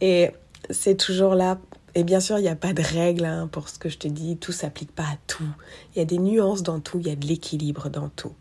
Et 0.00 0.30
c'est 0.70 0.96
toujours 0.96 1.34
là. 1.34 1.58
Et 1.94 2.04
bien 2.04 2.20
sûr, 2.20 2.38
il 2.38 2.42
n'y 2.42 2.48
a 2.48 2.56
pas 2.56 2.72
de 2.72 2.82
règle 2.82 3.24
hein, 3.24 3.48
pour 3.50 3.68
ce 3.68 3.78
que 3.78 3.88
je 3.88 3.98
te 3.98 4.08
dis. 4.08 4.36
Tout 4.36 4.52
s'applique 4.52 4.92
pas 4.92 5.04
à 5.04 5.16
tout. 5.26 5.48
Il 5.94 5.98
y 5.98 6.02
a 6.02 6.04
des 6.04 6.18
nuances 6.18 6.62
dans 6.62 6.80
tout. 6.80 6.98
Il 7.00 7.06
y 7.06 7.10
a 7.10 7.16
de 7.16 7.26
l'équilibre 7.26 7.88
dans 7.88 8.08
tout. 8.08 8.34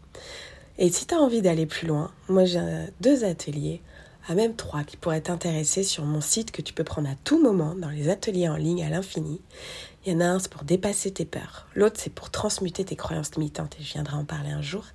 Et 0.78 0.92
si 0.92 1.08
tu 1.08 1.16
as 1.16 1.20
envie 1.20 1.42
d'aller 1.42 1.66
plus 1.66 1.88
loin, 1.88 2.12
moi 2.30 2.46
j'ai 2.46 2.62
deux 3.02 3.24
ateliers, 3.24 3.82
à 4.28 4.36
même 4.36 4.56
trois, 4.56 4.84
qui 4.84 4.96
pourraient 4.96 5.22
t'intéresser 5.22 5.82
sur 5.82 6.04
mon 6.04 6.22
site 6.22 6.52
que 6.52 6.62
tu 6.62 6.74
peux 6.74 6.84
prendre 6.84 7.10
à 7.10 7.16
tout 7.24 7.42
moment 7.42 7.74
dans 7.74 7.90
les 7.90 8.10
ateliers 8.10 8.48
en 8.48 8.58
ligne 8.58 8.84
à 8.84 8.90
l'infini. 8.90 9.42
Il 10.06 10.14
y 10.14 10.16
en 10.16 10.20
a 10.20 10.26
un, 10.26 10.40
c'est 10.40 10.52
pour 10.52 10.64
dépasser 10.64 11.10
tes 11.10 11.26
peurs. 11.26 11.66
L'autre, 11.74 12.00
c'est 12.00 12.14
pour 12.14 12.30
transmuter 12.30 12.86
tes 12.86 12.96
croyances 12.96 13.36
limitantes, 13.36 13.76
et 13.80 13.84
je 13.84 13.94
viendrai 13.94 14.18
en 14.18 14.26
parler 14.26 14.52
un 14.52 14.62
jour. 14.62 14.86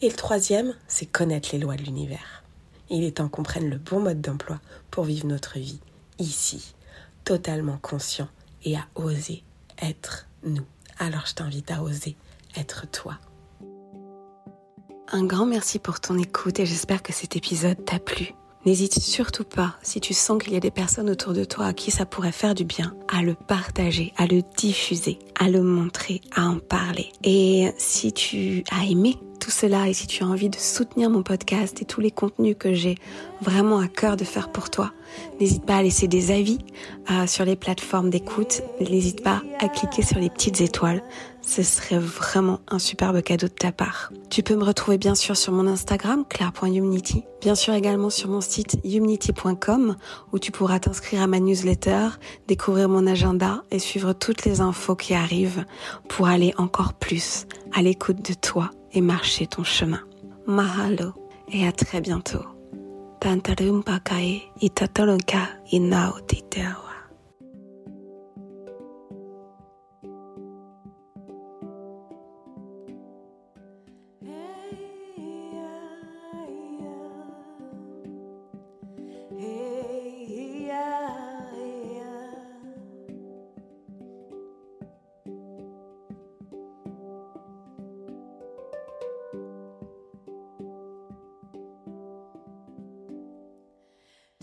Et 0.00 0.08
le 0.08 0.16
troisième, 0.16 0.74
c'est 0.86 1.06
connaître 1.06 1.50
les 1.52 1.58
lois 1.58 1.76
de 1.76 1.82
l'univers. 1.82 2.42
Il 2.88 3.04
est 3.04 3.18
temps 3.18 3.28
qu'on 3.28 3.42
prenne 3.42 3.68
le 3.68 3.76
bon 3.76 4.00
mode 4.00 4.22
d'emploi 4.22 4.60
pour 4.90 5.04
vivre 5.04 5.26
notre 5.26 5.58
vie 5.58 5.80
ici, 6.18 6.74
totalement 7.24 7.78
conscient 7.80 8.28
et 8.64 8.76
à 8.76 8.86
oser 8.94 9.42
être 9.80 10.26
nous. 10.44 10.66
Alors 10.98 11.26
je 11.26 11.34
t'invite 11.34 11.70
à 11.70 11.82
oser 11.82 12.16
être 12.56 12.90
toi. 12.90 13.18
Un 15.10 15.24
grand 15.24 15.46
merci 15.46 15.78
pour 15.78 16.00
ton 16.00 16.18
écoute 16.18 16.60
et 16.60 16.66
j'espère 16.66 17.02
que 17.02 17.12
cet 17.12 17.36
épisode 17.36 17.82
t'a 17.84 17.98
plu. 17.98 18.34
N'hésite 18.66 19.00
surtout 19.00 19.44
pas, 19.44 19.76
si 19.82 20.00
tu 20.00 20.12
sens 20.12 20.42
qu'il 20.42 20.52
y 20.52 20.56
a 20.56 20.60
des 20.60 20.70
personnes 20.70 21.08
autour 21.08 21.32
de 21.32 21.44
toi 21.44 21.66
à 21.66 21.72
qui 21.72 21.90
ça 21.90 22.04
pourrait 22.04 22.32
faire 22.32 22.54
du 22.54 22.64
bien, 22.64 22.94
à 23.08 23.22
le 23.22 23.34
partager, 23.34 24.12
à 24.16 24.26
le 24.26 24.42
diffuser, 24.56 25.18
à 25.38 25.48
le 25.48 25.62
montrer, 25.62 26.20
à 26.34 26.46
en 26.46 26.58
parler. 26.58 27.12
Et 27.22 27.72
si 27.78 28.12
tu 28.12 28.64
as 28.70 28.84
aimé 28.84 29.16
tout 29.48 29.52
cela 29.52 29.88
et 29.88 29.94
si 29.94 30.06
tu 30.06 30.22
as 30.24 30.26
envie 30.26 30.50
de 30.50 30.58
soutenir 30.58 31.08
mon 31.08 31.22
podcast 31.22 31.80
et 31.80 31.86
tous 31.86 32.02
les 32.02 32.10
contenus 32.10 32.54
que 32.58 32.74
j'ai 32.74 32.96
vraiment 33.40 33.78
à 33.78 33.88
cœur 33.88 34.18
de 34.18 34.24
faire 34.24 34.52
pour 34.52 34.68
toi, 34.68 34.92
n'hésite 35.40 35.64
pas 35.64 35.76
à 35.76 35.82
laisser 35.82 36.06
des 36.06 36.30
avis 36.30 36.58
euh, 37.10 37.26
sur 37.26 37.46
les 37.46 37.56
plateformes 37.56 38.10
d'écoute. 38.10 38.60
N'hésite 38.78 39.22
pas 39.22 39.40
à 39.58 39.70
cliquer 39.70 40.02
sur 40.02 40.18
les 40.18 40.28
petites 40.28 40.60
étoiles. 40.60 41.02
Ce 41.40 41.62
serait 41.62 41.98
vraiment 41.98 42.60
un 42.68 42.78
superbe 42.78 43.22
cadeau 43.22 43.48
de 43.48 43.54
ta 43.54 43.72
part. 43.72 44.12
Tu 44.28 44.42
peux 44.42 44.54
me 44.54 44.64
retrouver 44.64 44.98
bien 44.98 45.14
sûr 45.14 45.34
sur 45.34 45.54
mon 45.54 45.66
Instagram, 45.66 46.26
claire.humnity. 46.28 47.24
Bien 47.40 47.54
sûr 47.54 47.72
également 47.72 48.10
sur 48.10 48.28
mon 48.28 48.42
site 48.42 48.76
humnity.com 48.84 49.96
où 50.34 50.38
tu 50.38 50.52
pourras 50.52 50.78
t'inscrire 50.78 51.22
à 51.22 51.26
ma 51.26 51.40
newsletter, 51.40 52.08
découvrir 52.48 52.90
mon 52.90 53.06
agenda 53.06 53.62
et 53.70 53.78
suivre 53.78 54.12
toutes 54.12 54.44
les 54.44 54.60
infos 54.60 54.94
qui 54.94 55.14
arrivent 55.14 55.64
pour 56.06 56.28
aller 56.28 56.52
encore 56.58 56.92
plus 56.92 57.46
à 57.72 57.80
l'écoute 57.80 58.22
de 58.28 58.34
toi 58.34 58.72
et 58.92 59.00
marcher 59.00 59.46
ton 59.46 59.64
chemin. 59.64 60.00
Mahalo 60.46 61.12
et 61.52 61.66
à 61.66 61.72
très 61.72 62.00
bientôt. 62.00 62.44
Tantarum 63.20 63.82
pakai 63.82 64.42
itatolonka 64.60 65.48
inao. 65.72 66.14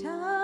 time. 0.06 0.35